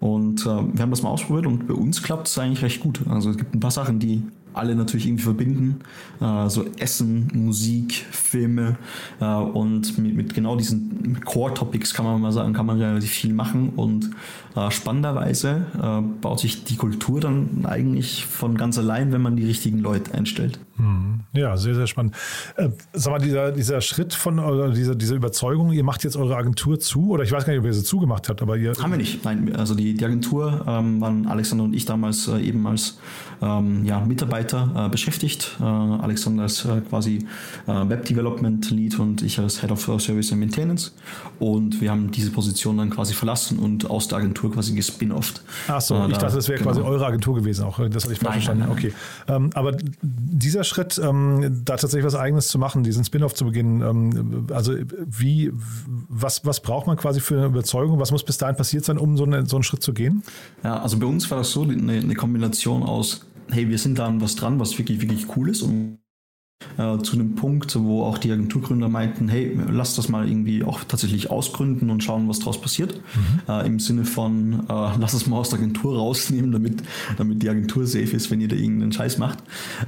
Und 0.00 0.42
äh, 0.42 0.44
wir 0.46 0.82
haben 0.82 0.90
das 0.90 1.02
mal 1.02 1.10
ausprobiert 1.10 1.46
und 1.46 1.66
bei 1.66 1.74
uns 1.74 2.02
klappt 2.02 2.28
es 2.28 2.38
eigentlich 2.38 2.62
recht 2.62 2.80
gut. 2.80 3.00
Also 3.08 3.30
es 3.30 3.36
gibt 3.36 3.54
ein 3.54 3.60
paar 3.60 3.70
Sachen, 3.70 3.98
die 3.98 4.22
alle 4.58 4.74
natürlich 4.74 5.06
irgendwie 5.06 5.24
verbinden. 5.24 5.80
Äh, 6.20 6.48
so 6.48 6.64
Essen, 6.78 7.30
Musik, 7.34 8.06
Filme 8.10 8.76
äh, 9.20 9.24
und 9.24 9.98
mit, 9.98 10.14
mit, 10.14 10.34
genau 10.34 10.56
diesen 10.56 11.20
Core-Topics 11.24 11.94
kann 11.94 12.04
man 12.04 12.20
mal 12.20 12.32
sagen, 12.32 12.52
kann 12.52 12.66
man 12.66 12.80
relativ 12.80 13.10
viel 13.10 13.32
machen 13.32 13.70
und 13.76 14.10
äh, 14.56 14.70
spannenderweise 14.70 15.66
äh, 15.80 16.00
baut 16.20 16.40
sich 16.40 16.64
die 16.64 16.76
Kultur 16.76 17.20
dann 17.20 17.64
eigentlich 17.64 18.26
von 18.26 18.56
ganz 18.56 18.78
allein, 18.78 19.12
wenn 19.12 19.22
man 19.22 19.36
die 19.36 19.44
richtigen 19.44 19.78
Leute 19.78 20.14
einstellt. 20.14 20.58
Mhm. 20.76 21.20
Ja, 21.32 21.56
sehr, 21.56 21.74
sehr 21.74 21.86
spannend. 21.86 22.14
Äh, 22.56 22.70
sag 22.92 23.12
mal, 23.12 23.18
dieser, 23.18 23.52
dieser 23.52 23.80
Schritt 23.80 24.14
von, 24.14 24.38
oder 24.38 24.70
diese, 24.70 24.96
diese 24.96 25.14
Überzeugung, 25.14 25.72
ihr 25.72 25.84
macht 25.84 26.04
jetzt 26.04 26.16
eure 26.16 26.36
Agentur 26.36 26.80
zu, 26.80 27.10
oder 27.10 27.24
ich 27.24 27.32
weiß 27.32 27.44
gar 27.44 27.52
nicht, 27.52 27.60
ob 27.60 27.66
ihr 27.66 27.74
sie 27.74 27.84
zugemacht 27.84 28.28
habt, 28.28 28.42
aber 28.42 28.56
ihr. 28.56 28.72
Haben 28.72 28.92
wir 28.92 28.98
nicht. 28.98 29.24
Nein, 29.24 29.54
also 29.54 29.74
die, 29.74 29.94
die 29.94 30.04
Agentur 30.04 30.64
ähm, 30.66 31.00
waren 31.00 31.26
Alexander 31.26 31.64
und 31.64 31.74
ich 31.74 31.84
damals 31.84 32.28
äh, 32.28 32.40
eben 32.40 32.66
als 32.66 32.98
ähm, 33.42 33.84
ja, 33.84 34.00
Mitarbeiter 34.00 34.47
äh, 34.52 34.88
beschäftigt. 34.88 35.56
Äh, 35.60 35.64
Alexander 35.64 36.44
ist 36.44 36.64
äh, 36.64 36.80
quasi 36.80 37.26
äh, 37.66 37.88
Web 37.88 38.04
Development 38.06 38.70
Lead 38.70 38.98
und 38.98 39.22
ich 39.22 39.38
als 39.38 39.60
Head 39.60 39.70
of 39.70 39.80
Service 39.80 40.32
and 40.32 40.40
Maintenance. 40.40 40.92
Und 41.38 41.80
wir 41.80 41.90
haben 41.90 42.10
diese 42.10 42.30
Position 42.30 42.78
dann 42.78 42.90
quasi 42.90 43.14
verlassen 43.14 43.58
und 43.58 43.88
aus 43.90 44.08
der 44.08 44.18
Agentur 44.18 44.52
quasi 44.52 44.74
gespin-offt. 44.74 45.42
Ach 45.68 45.80
so, 45.80 46.06
ich 46.06 46.18
dachte, 46.18 46.36
das 46.36 46.48
wäre 46.48 46.58
genau. 46.58 46.70
quasi 46.70 46.82
eure 46.82 47.06
Agentur 47.06 47.36
gewesen 47.36 47.64
auch. 47.64 47.78
Das 47.88 48.04
hatte 48.04 48.12
ich 48.14 48.18
falsch 48.18 48.44
verstanden. 48.44 48.66
Okay. 48.70 48.92
Ähm, 49.28 49.50
aber 49.54 49.76
dieser 50.02 50.64
Schritt, 50.64 51.00
ähm, 51.02 51.62
da 51.64 51.76
tatsächlich 51.76 52.04
was 52.04 52.14
Eigenes 52.14 52.48
zu 52.48 52.58
machen, 52.58 52.82
diesen 52.82 53.04
Spin-off 53.04 53.34
zu 53.34 53.44
beginnen, 53.44 53.82
ähm, 53.82 54.46
also 54.52 54.74
wie, 55.06 55.52
was, 56.08 56.44
was 56.44 56.60
braucht 56.60 56.86
man 56.86 56.96
quasi 56.96 57.20
für 57.20 57.36
eine 57.36 57.46
Überzeugung? 57.46 58.00
Was 58.00 58.10
muss 58.10 58.24
bis 58.24 58.38
dahin 58.38 58.56
passiert 58.56 58.84
sein, 58.84 58.98
um 58.98 59.16
so, 59.16 59.24
eine, 59.24 59.46
so 59.46 59.56
einen 59.56 59.62
Schritt 59.62 59.82
zu 59.82 59.92
gehen? 59.92 60.22
Ja, 60.64 60.80
also 60.80 60.98
bei 60.98 61.06
uns 61.06 61.30
war 61.30 61.38
das 61.38 61.50
so 61.50 61.62
eine, 61.62 61.92
eine 61.92 62.14
Kombination 62.14 62.82
aus, 62.82 63.26
hey, 63.50 63.68
wir 63.68 63.78
sind 63.78 63.98
da 63.98 64.06
an 64.06 64.20
was 64.20 64.36
dran, 64.36 64.60
was 64.60 64.78
wirklich, 64.78 65.00
wirklich 65.00 65.36
cool 65.36 65.50
ist 65.50 65.62
und 65.62 65.98
äh, 66.76 66.98
zu 66.98 67.14
einem 67.14 67.34
Punkt, 67.34 67.76
wo 67.78 68.02
auch 68.02 68.18
die 68.18 68.32
Agenturgründer 68.32 68.88
meinten, 68.88 69.28
hey, 69.28 69.56
lass 69.70 69.94
das 69.94 70.08
mal 70.08 70.28
irgendwie 70.28 70.64
auch 70.64 70.82
tatsächlich 70.84 71.30
ausgründen 71.30 71.90
und 71.90 72.02
schauen, 72.02 72.28
was 72.28 72.40
daraus 72.40 72.60
passiert. 72.60 72.94
Mhm. 73.14 73.52
Äh, 73.52 73.66
Im 73.66 73.80
Sinne 73.80 74.04
von, 74.04 74.64
äh, 74.68 74.90
lass 74.98 75.14
es 75.14 75.26
mal 75.26 75.36
aus 75.36 75.50
der 75.50 75.58
Agentur 75.58 75.96
rausnehmen, 75.96 76.52
damit, 76.52 76.82
damit 77.16 77.42
die 77.42 77.48
Agentur 77.48 77.86
safe 77.86 78.16
ist, 78.16 78.30
wenn 78.30 78.40
ihr 78.40 78.48
da 78.48 78.56
irgendeinen 78.56 78.92
Scheiß 78.92 79.18
macht. 79.18 79.38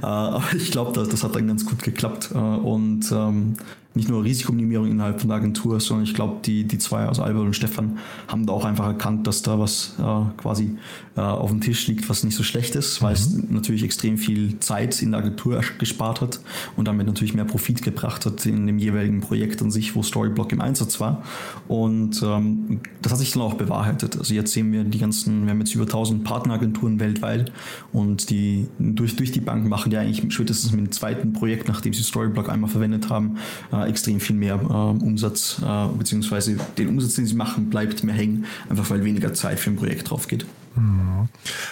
Äh, 0.01 0.05
aber 0.05 0.53
ich 0.55 0.71
glaube, 0.71 0.93
das, 0.93 1.09
das 1.09 1.23
hat 1.23 1.35
dann 1.35 1.47
ganz 1.47 1.65
gut 1.65 1.83
geklappt. 1.83 2.31
Äh, 2.33 2.37
und 2.37 3.11
ähm, 3.11 3.55
nicht 3.93 4.09
nur 4.09 4.23
Risikominimierung 4.23 4.89
innerhalb 4.89 5.19
von 5.19 5.29
der 5.29 5.37
Agentur, 5.37 5.79
sondern 5.79 6.05
ich 6.05 6.13
glaube, 6.13 6.37
die, 6.45 6.63
die 6.63 6.77
zwei, 6.77 7.05
also 7.05 7.23
Albert 7.23 7.43
und 7.43 7.55
Stefan, 7.55 7.97
haben 8.27 8.45
da 8.45 8.53
auch 8.53 8.63
einfach 8.63 8.85
erkannt, 8.85 9.27
dass 9.27 9.41
da 9.41 9.59
was 9.59 9.95
äh, 9.99 10.41
quasi 10.41 10.77
äh, 11.17 11.21
auf 11.21 11.49
dem 11.49 11.59
Tisch 11.59 11.87
liegt, 11.87 12.09
was 12.09 12.23
nicht 12.23 12.37
so 12.37 12.43
schlecht 12.43 12.75
ist, 12.75 13.01
weil 13.01 13.11
mhm. 13.11 13.15
es 13.15 13.49
natürlich 13.49 13.83
extrem 13.83 14.17
viel 14.17 14.59
Zeit 14.59 15.01
in 15.01 15.11
der 15.11 15.19
Agentur 15.19 15.61
gespart 15.77 16.21
hat 16.21 16.39
und 16.77 16.87
damit 16.87 17.05
natürlich 17.05 17.33
mehr 17.33 17.43
Profit 17.43 17.81
gebracht 17.81 18.25
hat 18.25 18.45
in 18.45 18.65
dem 18.65 18.79
jeweiligen 18.79 19.19
Projekt 19.19 19.61
an 19.61 19.71
sich, 19.71 19.93
wo 19.95 20.03
Storyblock 20.03 20.53
im 20.53 20.61
Einsatz 20.61 21.01
war. 21.01 21.23
Und 21.67 22.21
ähm, 22.23 22.79
das 23.01 23.11
hat 23.11 23.19
sich 23.19 23.31
dann 23.31 23.41
auch 23.41 23.55
bewahrheitet. 23.55 24.17
Also 24.17 24.33
jetzt 24.33 24.53
sehen 24.53 24.71
wir 24.71 24.85
die 24.85 24.99
ganzen, 24.99 25.43
wir 25.43 25.51
haben 25.51 25.59
jetzt 25.59 25.75
über 25.75 25.83
1000 25.83 26.23
Partneragenturen 26.23 26.99
weltweit 27.01 27.51
und 27.91 28.29
die 28.29 28.67
durch, 28.79 29.17
durch 29.17 29.33
die 29.33 29.41
Bank 29.41 29.67
machen 29.67 29.89
die 29.89 29.97
eigentlich 29.97 30.33
spätestens 30.33 30.71
mit 30.71 30.79
dem 30.79 30.91
zweiten 30.91 31.33
Projekt, 31.33 31.67
nachdem 31.67 31.93
sie 31.93 32.03
Storyblock 32.03 32.49
einmal 32.49 32.69
verwendet 32.69 33.09
haben, 33.09 33.37
äh, 33.73 33.80
äh, 33.85 33.89
extrem 33.89 34.19
viel 34.19 34.35
mehr 34.35 34.55
äh, 34.55 35.03
Umsatz, 35.03 35.61
äh, 35.63 35.87
beziehungsweise 35.97 36.57
den 36.77 36.89
Umsatz, 36.89 37.15
den 37.15 37.25
sie 37.25 37.35
machen, 37.35 37.69
bleibt 37.69 38.03
mehr 38.03 38.15
hängen, 38.15 38.45
einfach 38.69 38.89
weil 38.89 39.03
weniger 39.03 39.33
Zeit 39.33 39.59
für 39.59 39.69
ein 39.69 39.75
Projekt 39.75 40.09
drauf 40.09 40.27
geht. 40.27 40.45
Mhm. 40.75 41.27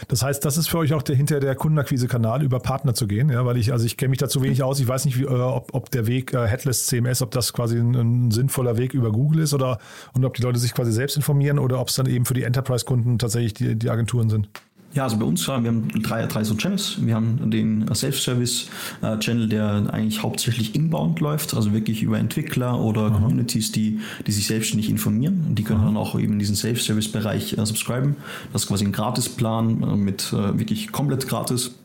Das 0.07 0.23
heißt, 0.23 0.43
das 0.43 0.57
ist 0.57 0.67
für 0.67 0.79
euch 0.79 0.93
auch 0.93 1.01
der 1.01 1.15
hinter 1.15 1.39
der 1.39 1.55
Kundenakquise-Kanal 1.55 2.43
über 2.43 2.59
Partner 2.59 2.93
zu 2.93 3.07
gehen, 3.07 3.29
ja, 3.29 3.45
weil 3.45 3.57
ich, 3.57 3.71
also 3.71 3.85
ich 3.85 3.97
kenne 3.97 4.09
mich 4.09 4.19
dazu 4.19 4.41
wenig 4.43 4.63
aus. 4.63 4.79
Ich 4.79 4.87
weiß 4.87 5.05
nicht, 5.05 5.17
wie, 5.17 5.23
äh, 5.23 5.27
ob, 5.27 5.73
ob 5.73 5.89
der 5.91 6.07
Weg 6.07 6.33
äh, 6.33 6.47
Headless 6.47 6.87
CMS, 6.87 7.21
ob 7.21 7.31
das 7.31 7.53
quasi 7.53 7.77
ein, 7.77 7.95
ein, 7.95 8.31
sinnvoller 8.31 8.77
Weg 8.77 8.93
über 8.93 9.11
Google 9.11 9.41
ist 9.41 9.53
oder 9.53 9.79
und 10.13 10.25
ob 10.25 10.33
die 10.35 10.41
Leute 10.41 10.59
sich 10.59 10.73
quasi 10.73 10.91
selbst 10.91 11.15
informieren 11.15 11.59
oder 11.59 11.79
ob 11.79 11.89
es 11.89 11.95
dann 11.95 12.07
eben 12.07 12.25
für 12.25 12.33
die 12.33 12.43
Enterprise-Kunden 12.43 13.19
tatsächlich 13.19 13.53
die, 13.53 13.75
die 13.75 13.89
Agenturen 13.89 14.29
sind. 14.29 14.49
Ja, 14.93 15.03
also 15.03 15.17
bei 15.17 15.25
uns, 15.25 15.47
wir 15.47 15.53
haben 15.53 15.87
drei, 16.01 16.25
drei 16.25 16.43
so 16.43 16.55
Channels. 16.55 16.97
Wir 16.99 17.13
haben 17.13 17.51
den 17.51 17.85
Self-Service-Channel, 17.93 19.47
der 19.47 19.93
eigentlich 19.93 20.23
hauptsächlich 20.23 20.73
inbound 20.73 21.19
läuft, 21.19 21.53
also 21.53 21.73
wirklich 21.73 22.01
über 22.01 22.17
Entwickler 22.17 22.79
oder 22.79 23.03
Aha. 23.03 23.19
Communities, 23.19 23.71
die, 23.71 23.99
die 24.25 24.31
sich 24.31 24.47
selbstständig 24.47 24.89
informieren. 24.89 25.53
Die 25.53 25.63
können 25.63 25.81
Aha. 25.81 25.87
dann 25.87 25.97
auch 25.97 26.19
eben 26.19 26.39
diesen 26.39 26.55
Self-Service-Bereich 26.55 27.57
äh, 27.57 27.65
subscriben. 27.65 28.15
Das 28.51 28.63
ist 28.63 28.67
quasi 28.67 28.85
ein 28.85 28.91
Gratisplan 28.91 29.83
äh, 29.83 29.95
mit 29.95 30.33
äh, 30.33 30.57
wirklich 30.57 30.91
komplett 30.91 31.27
gratis 31.27 31.75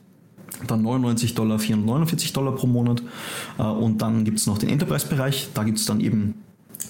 dann 0.67 0.83
99 0.83 1.35
Dollar, 1.35 1.59
449 1.59 2.33
Dollar 2.33 2.55
pro 2.55 2.67
Monat. 2.67 3.03
Äh, 3.59 3.63
und 3.65 4.01
dann 4.01 4.25
gibt 4.25 4.39
es 4.39 4.47
noch 4.47 4.57
den 4.57 4.71
Enterprise-Bereich. 4.71 5.49
Da 5.53 5.65
gibt 5.65 5.79
es 5.79 5.85
dann 5.85 6.01
eben 6.01 6.44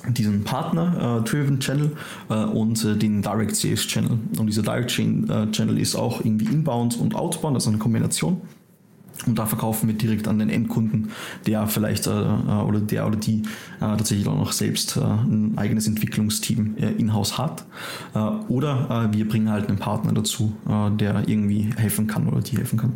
diesen 0.09 0.45
Partner-Driven 0.45 1.57
äh, 1.57 1.59
Channel 1.59 1.93
äh, 2.29 2.35
und 2.35 2.85
äh, 2.85 2.97
den 2.97 3.23
Direct 3.23 3.57
Sales 3.57 3.87
Channel. 3.87 4.19
Und 4.39 4.47
dieser 4.47 4.63
Direct 4.63 4.91
Channel 4.91 5.79
ist 5.79 5.95
auch 5.95 6.25
irgendwie 6.25 6.47
inbound 6.47 6.99
und 6.99 7.15
outbound, 7.15 7.57
also 7.57 7.71
eine 7.71 7.79
Kombination. 7.79 8.41
Und 9.27 9.39
da 9.39 9.47
verkaufen 9.47 9.89
wir 9.89 9.95
direkt 9.95 10.29
an 10.29 10.39
den 10.39 10.51
Endkunden, 10.51 11.11
der 11.47 11.67
vielleicht 11.67 12.07
äh, 12.07 12.11
äh, 12.11 12.63
oder 12.67 12.81
der 12.81 13.07
oder 13.07 13.17
die 13.17 13.43
äh, 13.77 13.81
tatsächlich 13.81 14.27
auch 14.27 14.37
noch 14.37 14.53
selbst 14.53 14.97
äh, 14.97 15.01
ein 15.01 15.55
eigenes 15.57 15.87
Entwicklungsteam 15.87 16.77
äh, 16.77 16.91
in-house 16.93 17.39
hat. 17.39 17.65
Äh, 18.15 18.19
oder 18.49 19.09
wir 19.13 19.29
bringen 19.29 19.51
halt 19.51 19.69
einen 19.69 19.79
Partner 19.79 20.13
dazu, 20.13 20.53
der 20.67 21.29
irgendwie 21.29 21.71
helfen 21.77 22.07
kann 22.07 22.29
oder 22.29 22.41
die 22.41 22.57
helfen 22.57 22.79
kann. 22.79 22.93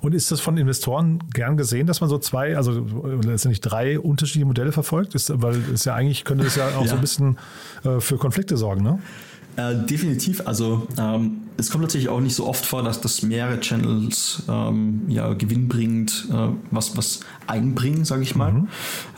Und 0.00 0.14
ist 0.14 0.30
das 0.30 0.40
von 0.40 0.56
Investoren 0.56 1.20
gern 1.32 1.56
gesehen, 1.56 1.86
dass 1.86 2.00
man 2.00 2.10
so 2.10 2.18
zwei, 2.18 2.56
also 2.56 2.86
letztendlich 3.22 3.60
drei 3.60 3.98
unterschiedliche 3.98 4.46
Modelle 4.46 4.72
verfolgt? 4.72 5.14
Ist, 5.14 5.32
weil 5.42 5.56
es 5.72 5.84
ja 5.84 5.94
eigentlich 5.94 6.24
könnte 6.24 6.46
es 6.46 6.56
ja 6.56 6.68
auch 6.76 6.82
ja. 6.82 6.88
so 6.88 6.94
ein 6.96 7.00
bisschen 7.00 7.38
für 7.98 8.16
Konflikte 8.18 8.56
sorgen, 8.56 8.82
ne? 8.82 8.98
definitiv. 9.88 10.46
Also 10.46 10.86
ähm, 10.98 11.42
es 11.60 11.70
kommt 11.70 11.82
natürlich 11.82 12.08
auch 12.08 12.20
nicht 12.20 12.34
so 12.34 12.46
oft 12.46 12.64
vor, 12.64 12.82
dass 12.82 13.00
das 13.00 13.22
mehrere 13.22 13.60
Channels 13.60 14.42
ähm, 14.48 15.02
ja, 15.08 15.32
gewinnbringend 15.34 16.26
äh, 16.32 16.48
was, 16.70 16.96
was 16.96 17.20
einbringen, 17.46 18.04
sage 18.04 18.22
ich 18.22 18.34
mal. 18.34 18.52
Mhm. 18.52 18.68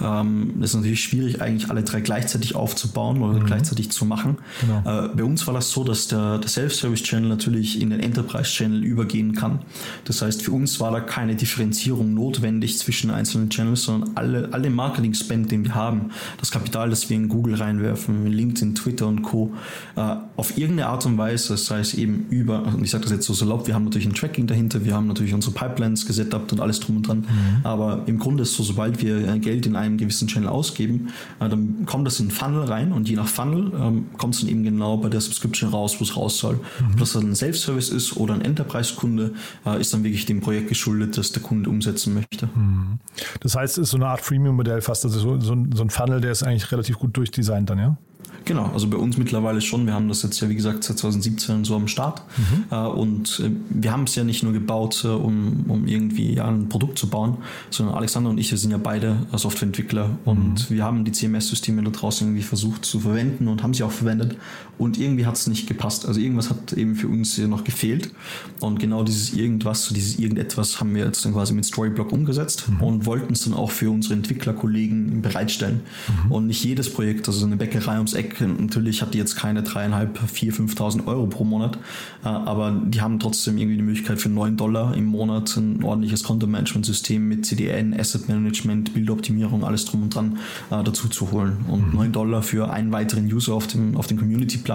Ähm, 0.01 0.63
ist 0.63 0.75
natürlich 0.75 1.03
schwierig, 1.03 1.41
eigentlich 1.41 1.71
alle 1.71 1.85
drei 1.85 2.01
gleichzeitig 2.01 2.57
aufzubauen 2.57 3.23
oder 3.23 3.39
mhm. 3.39 3.47
gleichzeitig 3.47 3.91
zu 3.91 4.05
machen. 4.05 4.39
Genau. 4.61 5.05
Äh, 5.05 5.09
bei 5.15 5.25
uns 5.25 5.47
war 5.47 5.55
das 5.55 5.71
so, 5.71 5.85
dass 5.85 6.09
der, 6.09 6.39
der 6.39 6.49
Self-Service-Channel 6.49 7.29
natürlich 7.29 7.81
in 7.81 7.91
den 7.91 8.01
Enterprise-Channel 8.01 8.83
übergehen 8.83 9.35
kann. 9.35 9.61
Das 10.05 10.21
heißt, 10.21 10.43
für 10.43 10.53
uns 10.53 10.81
war 10.81 10.91
da 10.91 11.01
keine 11.01 11.37
Differenzierung 11.37 12.13
notwendig 12.13 12.77
zwischen 12.79 13.11
einzelnen 13.11 13.51
Channels, 13.51 13.85
sondern 13.85 14.11
alle, 14.17 14.49
alle 14.53 14.71
Marketing-Spend, 14.71 15.53
den 15.53 15.65
wir 15.65 15.77
haben, 15.77 16.11
das 16.41 16.51
Kapital, 16.51 16.91
das 16.91 17.09
wir 17.09 17.17
in 17.17 17.29
Google 17.29 17.55
reinwerfen, 17.55 18.27
LinkedIn, 18.27 18.75
Twitter 18.75 19.07
und 19.07 19.23
Co., 19.23 19.55
äh, 19.95 20.17
auf 20.37 20.59
irgendeine 20.59 20.89
Art 20.89 21.07
und 21.07 21.19
Weise, 21.19 21.57
sei 21.57 21.79
es 21.79 21.95
eben 21.95 22.27
über, 22.33 22.65
und 22.65 22.83
ich 22.83 22.91
sage 22.91 23.05
das 23.05 23.13
jetzt 23.13 23.27
so 23.27 23.35
salopp, 23.35 23.67
wir 23.67 23.75
haben 23.75 23.85
natürlich 23.85 24.07
ein 24.07 24.15
Tracking 24.15 24.47
dahinter, 24.47 24.85
wir 24.85 24.95
haben 24.95 25.07
natürlich 25.07 25.35
unsere 25.35 25.55
Pipelines 25.55 26.07
gesetupt 26.07 26.53
und 26.53 26.61
alles 26.61 26.81
drum 26.81 26.97
und 26.97 27.07
dran. 27.07 27.19
Mhm. 27.19 27.65
Aber 27.65 28.03
im 28.07 28.19
Grunde 28.19 28.43
ist 28.43 28.55
so, 28.55 28.63
sobald 28.63 29.03
wir 29.03 29.29
äh, 29.29 29.39
Geld 29.39 29.67
in 29.67 29.77
einem 29.77 29.99
gewissen 29.99 30.29
Channel 30.29 30.49
ausgeben, 30.49 31.09
äh, 31.41 31.49
dann 31.49 31.85
kommt 31.85 32.07
das 32.07 32.19
in 32.21 32.31
Funnel 32.31 32.65
rein 32.65 32.93
und 32.93 33.09
je 33.09 33.17
nach 33.17 33.29
Funnel 33.29 33.71
ähm, 33.79 34.07
kommt 34.17 34.35
es 34.35 34.41
dann 34.41 34.49
eben 34.49 34.63
genau 34.63 34.97
bei 34.97 35.11
der 35.11 35.21
Subscription 35.21 35.71
raus, 35.71 35.97
wo 35.99 36.05
es 36.05 36.17
raus 36.17 36.39
soll. 36.39 36.55
Mhm. 36.55 36.93
Ob 36.93 36.99
das 36.99 37.13
dann 37.13 37.29
ein 37.29 37.37
Self-Service 37.37 37.91
ist 37.91 38.17
oder 38.17 38.35
ein 38.35 38.41
Enterprise-Kunde, 38.41 39.35
äh, 39.67 39.81
ist 39.81 39.93
dann 39.93 40.03
wirklich 40.03 40.25
dem 40.25 40.41
Projekt 40.41 40.69
geschuldet, 40.69 41.19
das 41.19 41.33
der 41.33 41.43
Kunde 41.43 41.69
umsetzen 41.69 42.15
möchte. 42.15 42.49
Mhm. 42.55 42.99
Das 43.41 43.55
heißt, 43.55 43.77
es 43.77 43.85
ist 43.85 43.91
so 43.91 43.99
eine 43.99 44.07
Art 44.07 44.23
Freemium-Modell 44.23 44.81
fast, 44.81 45.05
also 45.05 45.19
so, 45.19 45.41
so, 45.41 45.57
so 45.75 45.83
ein 45.83 45.91
Funnel, 45.91 46.21
der 46.23 46.33
ist 46.33 46.43
eigentlich 46.43 46.73
relativ 46.73 46.99
gut 46.99 47.17
durchdesignt 47.17 47.69
dann, 47.69 47.79
ja? 47.79 47.97
Genau, 48.45 48.71
also 48.73 48.89
bei 48.89 48.97
uns 48.97 49.19
mittlerweile 49.19 49.61
schon. 49.61 49.87
Wir 49.87 49.95
haben 49.95 50.09
das 50.09 50.23
jetzt 50.23 50.41
ja, 50.41 50.49
wie 50.49 50.55
gesagt, 50.55 50.85
seit 50.85 50.99
2017 50.99 51.65
so 51.65 51.77
am 51.77 51.89
Start. 51.89 52.23
Mhm. 52.37 52.65
Äh, 52.71 52.77
und 52.77 53.41
äh, 53.41 53.51
wir 53.71 53.93
haben 53.93 54.05
es 54.05 54.15
ja 54.15 54.25
nicht 54.25 54.43
nur 54.43 54.53
gebaut, 54.53 55.03
äh, 55.05 55.09
um, 55.09 55.65
um 55.69 55.87
irgendwie 55.87 56.35
ja, 56.35 56.47
ein 56.49 56.69
Produkt 56.69 56.99
zu 56.99 57.09
bauen, 57.09 57.39
sondern 57.71 57.95
Alexander 57.95 58.31
und 58.31 58.39
ich, 58.39 58.51
wir 58.51 58.59
sind 58.59 58.71
ja 58.71 58.79
beide 58.79 59.27
Softwareentwickler 59.33 60.09
mhm. 60.09 60.17
und 60.25 60.71
wir 60.71 60.85
haben 60.85 61.05
die 61.05 61.13
CMS-Systeme 61.13 61.83
da 61.83 61.91
draußen 61.91 62.27
irgendwie 62.27 62.43
versucht 62.43 62.85
zu 62.85 63.01
verwenden 63.01 63.49
und 63.49 63.63
haben 63.63 63.75
sie 63.75 63.85
auch 63.85 63.93
verwendet. 63.93 64.37
Und 64.83 64.99
irgendwie 64.99 65.27
hat 65.27 65.37
es 65.37 65.47
nicht 65.47 65.69
gepasst. 65.69 66.07
Also 66.07 66.19
irgendwas 66.19 66.51
hat 66.51 66.73
eben 66.73 66.97
für 66.97 67.07
uns 67.07 67.39
noch 67.39 67.63
gefehlt. 67.63 68.11
Und 68.59 68.81
genau 68.81 69.05
dieses 69.05 69.33
irgendwas, 69.33 69.91
dieses 69.91 70.19
irgendetwas 70.19 70.81
haben 70.81 70.93
wir 70.97 71.05
jetzt 71.05 71.25
dann 71.25 71.35
quasi 71.35 71.55
mit 71.55 71.65
Storyblock 71.65 72.11
umgesetzt 72.11 72.69
mhm. 72.69 72.83
und 72.83 73.07
wollten 73.07 73.33
es 73.33 73.45
dann 73.45 73.55
auch 73.55 73.71
für 73.71 73.93
unsere 73.93 74.15
Entwicklerkollegen 74.15 75.23
bereitstellen. 75.23 75.83
Mhm. 76.25 76.33
Und 76.33 76.47
nicht 76.49 76.65
jedes 76.65 76.93
Projekt, 76.93 77.29
also 77.29 77.47
eine 77.47 77.55
Bäckerei 77.55 77.99
ums 77.99 78.15
Eck, 78.15 78.41
natürlich 78.41 79.03
hat 79.03 79.15
die 79.15 79.19
jetzt 79.19 79.37
keine 79.37 79.63
dreieinhalb, 79.63 80.19
vier, 80.29 80.53
5.000 80.53 81.07
Euro 81.07 81.29
pro 81.29 81.45
Monat, 81.45 81.79
äh, 82.25 82.29
aber 82.29 82.83
die 82.85 83.01
haben 83.01 83.21
trotzdem 83.21 83.59
irgendwie 83.59 83.77
die 83.77 83.83
Möglichkeit 83.83 84.21
für 84.21 84.31
9 84.31 84.57
Dollar 84.57 84.97
im 84.97 85.05
Monat 85.05 85.57
ein 85.57 85.85
ordentliches 85.85 86.25
Konto-Management-System 86.25 87.29
mit 87.29 87.47
CDN, 87.47 87.95
Asset 87.95 88.29
Management, 88.29 88.95
Bildoptimierung, 88.95 89.63
alles 89.63 89.85
drum 89.85 90.03
und 90.03 90.15
dran 90.17 90.39
äh, 90.73 90.83
dazu 90.83 91.07
zu 91.07 91.31
holen. 91.31 91.59
Und 91.69 91.93
mhm. 91.93 92.01
9 92.01 92.13
Dollar 92.13 92.43
für 92.43 92.73
einen 92.73 92.91
weiteren 92.91 93.33
User 93.33 93.55
auf 93.55 93.69
dem, 93.69 93.97
auf 93.97 94.09
dem 94.09 94.19
Community-Plan, 94.19 94.72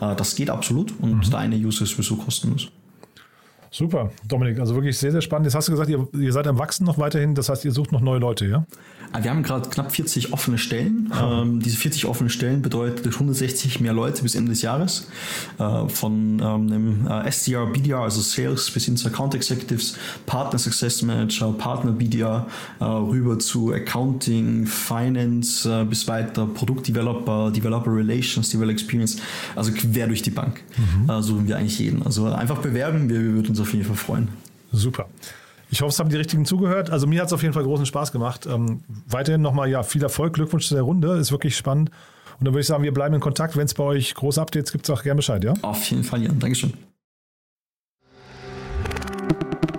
äh, 0.00 0.14
das 0.16 0.34
geht 0.34 0.50
absolut 0.50 0.92
und 1.00 1.14
mhm. 1.26 1.30
der 1.30 1.38
eine 1.38 1.56
User 1.56 1.84
ist 1.84 1.90
sowieso 1.90 2.16
kostenlos. 2.16 2.68
Super, 3.70 4.10
Dominik, 4.28 4.60
also 4.60 4.74
wirklich 4.74 4.98
sehr, 4.98 5.12
sehr 5.12 5.22
spannend. 5.22 5.46
Jetzt 5.46 5.54
hast 5.54 5.68
du 5.68 5.72
gesagt, 5.72 5.88
ihr, 5.88 6.06
ihr 6.12 6.32
seid 6.32 6.46
am 6.46 6.58
Wachsen 6.58 6.84
noch 6.84 6.98
weiterhin, 6.98 7.34
das 7.34 7.48
heißt, 7.48 7.64
ihr 7.64 7.72
sucht 7.72 7.90
noch 7.90 8.02
neue 8.02 8.18
Leute, 8.18 8.44
ja? 8.44 8.66
Ah, 9.12 9.22
wir 9.22 9.30
haben 9.30 9.42
gerade 9.42 9.68
knapp 9.68 9.92
40 9.92 10.32
offene 10.32 10.58
Stellen. 10.58 11.12
Ähm, 11.20 11.60
diese 11.60 11.76
40 11.76 12.06
offenen 12.06 12.30
Stellen 12.30 12.62
bedeutet 12.62 13.06
160 13.06 13.80
mehr 13.80 13.92
Leute 13.92 14.22
bis 14.22 14.34
Ende 14.34 14.50
des 14.50 14.62
Jahres. 14.62 15.08
Äh, 15.58 15.88
von 15.88 16.40
ähm, 16.40 16.42
einem 16.42 17.06
äh, 17.06 17.28
SDR, 17.28 17.66
BDR, 17.66 17.98
also 17.98 18.20
Sales, 18.20 18.70
bis 18.70 18.86
hin 18.86 18.96
zu 18.96 19.08
Account 19.08 19.34
Executives, 19.34 19.96
Partner 20.26 20.58
Success 20.58 21.02
Manager, 21.02 21.52
Partner 21.52 21.92
BDR, 21.92 22.46
äh, 22.80 22.84
rüber 22.84 23.38
zu 23.38 23.72
Accounting, 23.72 24.66
Finance, 24.66 25.68
äh, 25.68 25.84
bis 25.84 26.08
weiter 26.08 26.46
Produktdeveloper, 26.46 27.50
Developer 27.50 27.94
Relations, 27.94 28.48
Developer 28.48 28.72
Experience, 28.72 29.18
also 29.54 29.72
quer 29.72 30.06
durch 30.06 30.22
die 30.22 30.30
Bank 30.30 30.62
mhm. 30.76 31.10
Äh, 31.10 31.22
suchen 31.22 31.48
wir 31.48 31.56
eigentlich 31.56 31.78
jeden. 31.78 32.02
Also 32.02 32.26
einfach 32.26 32.58
bewerben, 32.58 33.08
wir, 33.08 33.20
wir 33.20 33.34
würden 33.34 33.48
uns 33.48 33.60
auf 33.60 33.72
jeden 33.72 33.84
Fall 33.84 33.96
freuen. 33.96 34.28
Super. 34.72 35.08
Ich 35.72 35.80
hoffe, 35.80 35.88
es 35.88 35.98
haben 35.98 36.10
die 36.10 36.16
richtigen 36.16 36.44
zugehört. 36.44 36.90
Also 36.90 37.06
mir 37.06 37.22
hat 37.22 37.28
es 37.28 37.32
auf 37.32 37.40
jeden 37.40 37.54
Fall 37.54 37.62
großen 37.62 37.86
Spaß 37.86 38.12
gemacht. 38.12 38.44
Ähm, 38.44 38.84
weiterhin 39.06 39.40
nochmal 39.40 39.70
ja, 39.70 39.82
viel 39.82 40.02
Erfolg, 40.02 40.34
Glückwunsch 40.34 40.68
zu 40.68 40.74
der 40.74 40.82
Runde. 40.82 41.16
Ist 41.16 41.32
wirklich 41.32 41.56
spannend. 41.56 41.88
Und 42.38 42.44
dann 42.44 42.52
würde 42.52 42.60
ich 42.60 42.66
sagen, 42.66 42.84
wir 42.84 42.92
bleiben 42.92 43.14
in 43.14 43.22
Kontakt. 43.22 43.56
Wenn 43.56 43.64
es 43.64 43.72
bei 43.72 43.84
euch 43.84 44.14
große 44.14 44.38
Updates 44.38 44.70
gibt, 44.70 44.84
sag 44.84 45.02
gerne 45.02 45.16
Bescheid, 45.16 45.42
ja? 45.42 45.54
Auf 45.62 45.82
jeden 45.86 46.04
Fall, 46.04 46.22
Jan. 46.22 46.38
Dankeschön. 46.38 46.74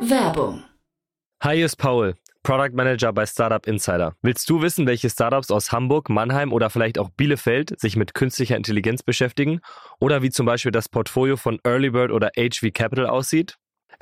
Werbung. 0.02 0.64
Hi, 1.44 1.58
hier 1.58 1.68
ist 1.68 1.76
Paul, 1.76 2.16
Product 2.42 2.74
Manager 2.74 3.14
bei 3.14 3.28
Startup 3.28 3.68
Insider. 3.68 4.16
Willst 4.24 4.50
du 4.50 4.64
wissen, 4.64 4.88
welche 4.88 5.12
Startups 5.12 5.52
aus 5.52 5.72
Hamburg, 5.72 6.10
Mannheim 6.10 6.54
oder 6.54 6.72
vielleicht 6.72 6.98
auch 6.98 7.12
Bielefeld 7.12 7.80
sich 7.80 7.96
mit 7.98 8.16
künstlicher 8.16 8.58
Intelligenz 8.58 9.04
beschäftigen? 9.04 9.60
Oder 10.00 10.24
wie 10.24 10.32
zum 10.32 10.48
Beispiel 10.48 10.72
das 10.72 10.90
Portfolio 10.90 11.38
von 11.38 11.60
Earlybird 11.64 12.10
oder 12.12 12.32
HV 12.36 12.74
Capital 12.74 13.06
aussieht? 13.06 13.60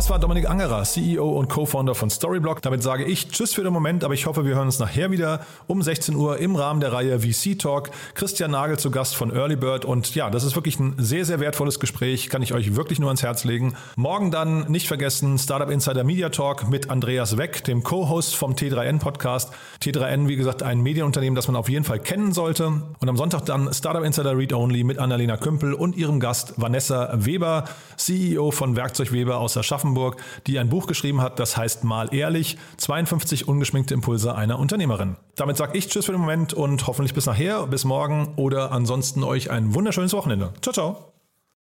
Das 0.00 0.08
war 0.08 0.18
Dominik 0.18 0.48
Angerer, 0.48 0.82
CEO 0.84 1.28
und 1.28 1.50
Co-Founder 1.50 1.94
von 1.94 2.08
Storyblock. 2.08 2.62
Damit 2.62 2.82
sage 2.82 3.04
ich 3.04 3.28
Tschüss 3.28 3.52
für 3.52 3.64
den 3.64 3.74
Moment, 3.74 4.02
aber 4.02 4.14
ich 4.14 4.24
hoffe, 4.24 4.46
wir 4.46 4.54
hören 4.54 4.64
uns 4.64 4.78
nachher 4.78 5.10
wieder 5.10 5.44
um 5.66 5.82
16 5.82 6.14
Uhr 6.14 6.38
im 6.38 6.56
Rahmen 6.56 6.80
der 6.80 6.94
Reihe 6.94 7.20
VC 7.20 7.58
Talk. 7.58 7.90
Christian 8.14 8.52
Nagel 8.52 8.78
zu 8.78 8.90
Gast 8.90 9.14
von 9.14 9.30
Early 9.30 9.56
Bird 9.56 9.84
und 9.84 10.14
ja, 10.14 10.30
das 10.30 10.42
ist 10.42 10.54
wirklich 10.54 10.80
ein 10.80 10.94
sehr, 10.96 11.26
sehr 11.26 11.38
wertvolles 11.38 11.80
Gespräch, 11.80 12.30
kann 12.30 12.40
ich 12.40 12.54
euch 12.54 12.76
wirklich 12.76 12.98
nur 12.98 13.10
ans 13.10 13.22
Herz 13.22 13.44
legen. 13.44 13.74
Morgen 13.94 14.30
dann 14.30 14.70
nicht 14.70 14.88
vergessen 14.88 15.38
Startup 15.38 15.68
Insider 15.68 16.02
Media 16.02 16.30
Talk 16.30 16.70
mit 16.70 16.88
Andreas 16.88 17.36
Weck, 17.36 17.62
dem 17.64 17.82
Co-Host 17.82 18.34
vom 18.34 18.54
T3N 18.54 19.00
Podcast. 19.00 19.52
T3N, 19.82 20.28
wie 20.28 20.36
gesagt, 20.36 20.62
ein 20.62 20.80
Medienunternehmen, 20.80 21.36
das 21.36 21.46
man 21.46 21.56
auf 21.56 21.68
jeden 21.68 21.84
Fall 21.84 21.98
kennen 21.98 22.32
sollte. 22.32 22.68
Und 22.68 23.08
am 23.10 23.18
Sonntag 23.18 23.44
dann 23.44 23.70
Startup 23.74 24.02
Insider 24.02 24.34
Read 24.34 24.54
Only 24.54 24.82
mit 24.82 24.98
Annalena 24.98 25.36
Kümpel 25.36 25.74
und 25.74 25.94
ihrem 25.94 26.20
Gast 26.20 26.54
Vanessa 26.56 27.10
Weber, 27.12 27.64
CEO 27.98 28.50
von 28.50 28.76
Werkzeug 28.76 29.12
Weber 29.12 29.40
aus 29.40 29.58
Aschaffenburg. 29.58 29.89
Aschaffenburg, 29.90 30.16
die 30.46 30.58
ein 30.58 30.68
Buch 30.68 30.86
geschrieben 30.86 31.20
hat, 31.20 31.38
das 31.38 31.56
heißt 31.56 31.84
Mal 31.84 32.12
ehrlich, 32.14 32.58
52 32.78 33.46
ungeschminkte 33.48 33.94
Impulse 33.94 34.34
einer 34.34 34.58
Unternehmerin. 34.58 35.16
Damit 35.36 35.56
sage 35.56 35.78
ich 35.78 35.88
Tschüss 35.88 36.06
für 36.06 36.12
den 36.12 36.20
Moment 36.20 36.54
und 36.54 36.86
hoffentlich 36.86 37.14
bis 37.14 37.26
nachher, 37.26 37.66
bis 37.66 37.84
morgen 37.84 38.34
oder 38.36 38.70
ansonsten 38.72 39.24
euch 39.24 39.50
ein 39.50 39.74
wunderschönes 39.74 40.12
Wochenende. 40.12 40.52
Ciao, 40.62 40.72
ciao. 40.72 41.06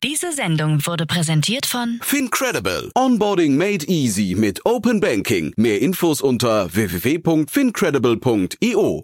Diese 0.03 0.33
Sendung 0.33 0.85
wurde 0.87 1.07
präsentiert 1.07 1.65
von 1.65 1.99
Fincredible. 2.03 2.91
Onboarding 2.95 3.57
made 3.57 3.87
easy 3.87 4.35
mit 4.37 4.67
Open 4.67 5.01
Banking. 5.01 5.55
Mehr 5.57 5.81
Infos 5.81 6.21
unter 6.21 6.75
www.fincredible.io. 6.75 9.03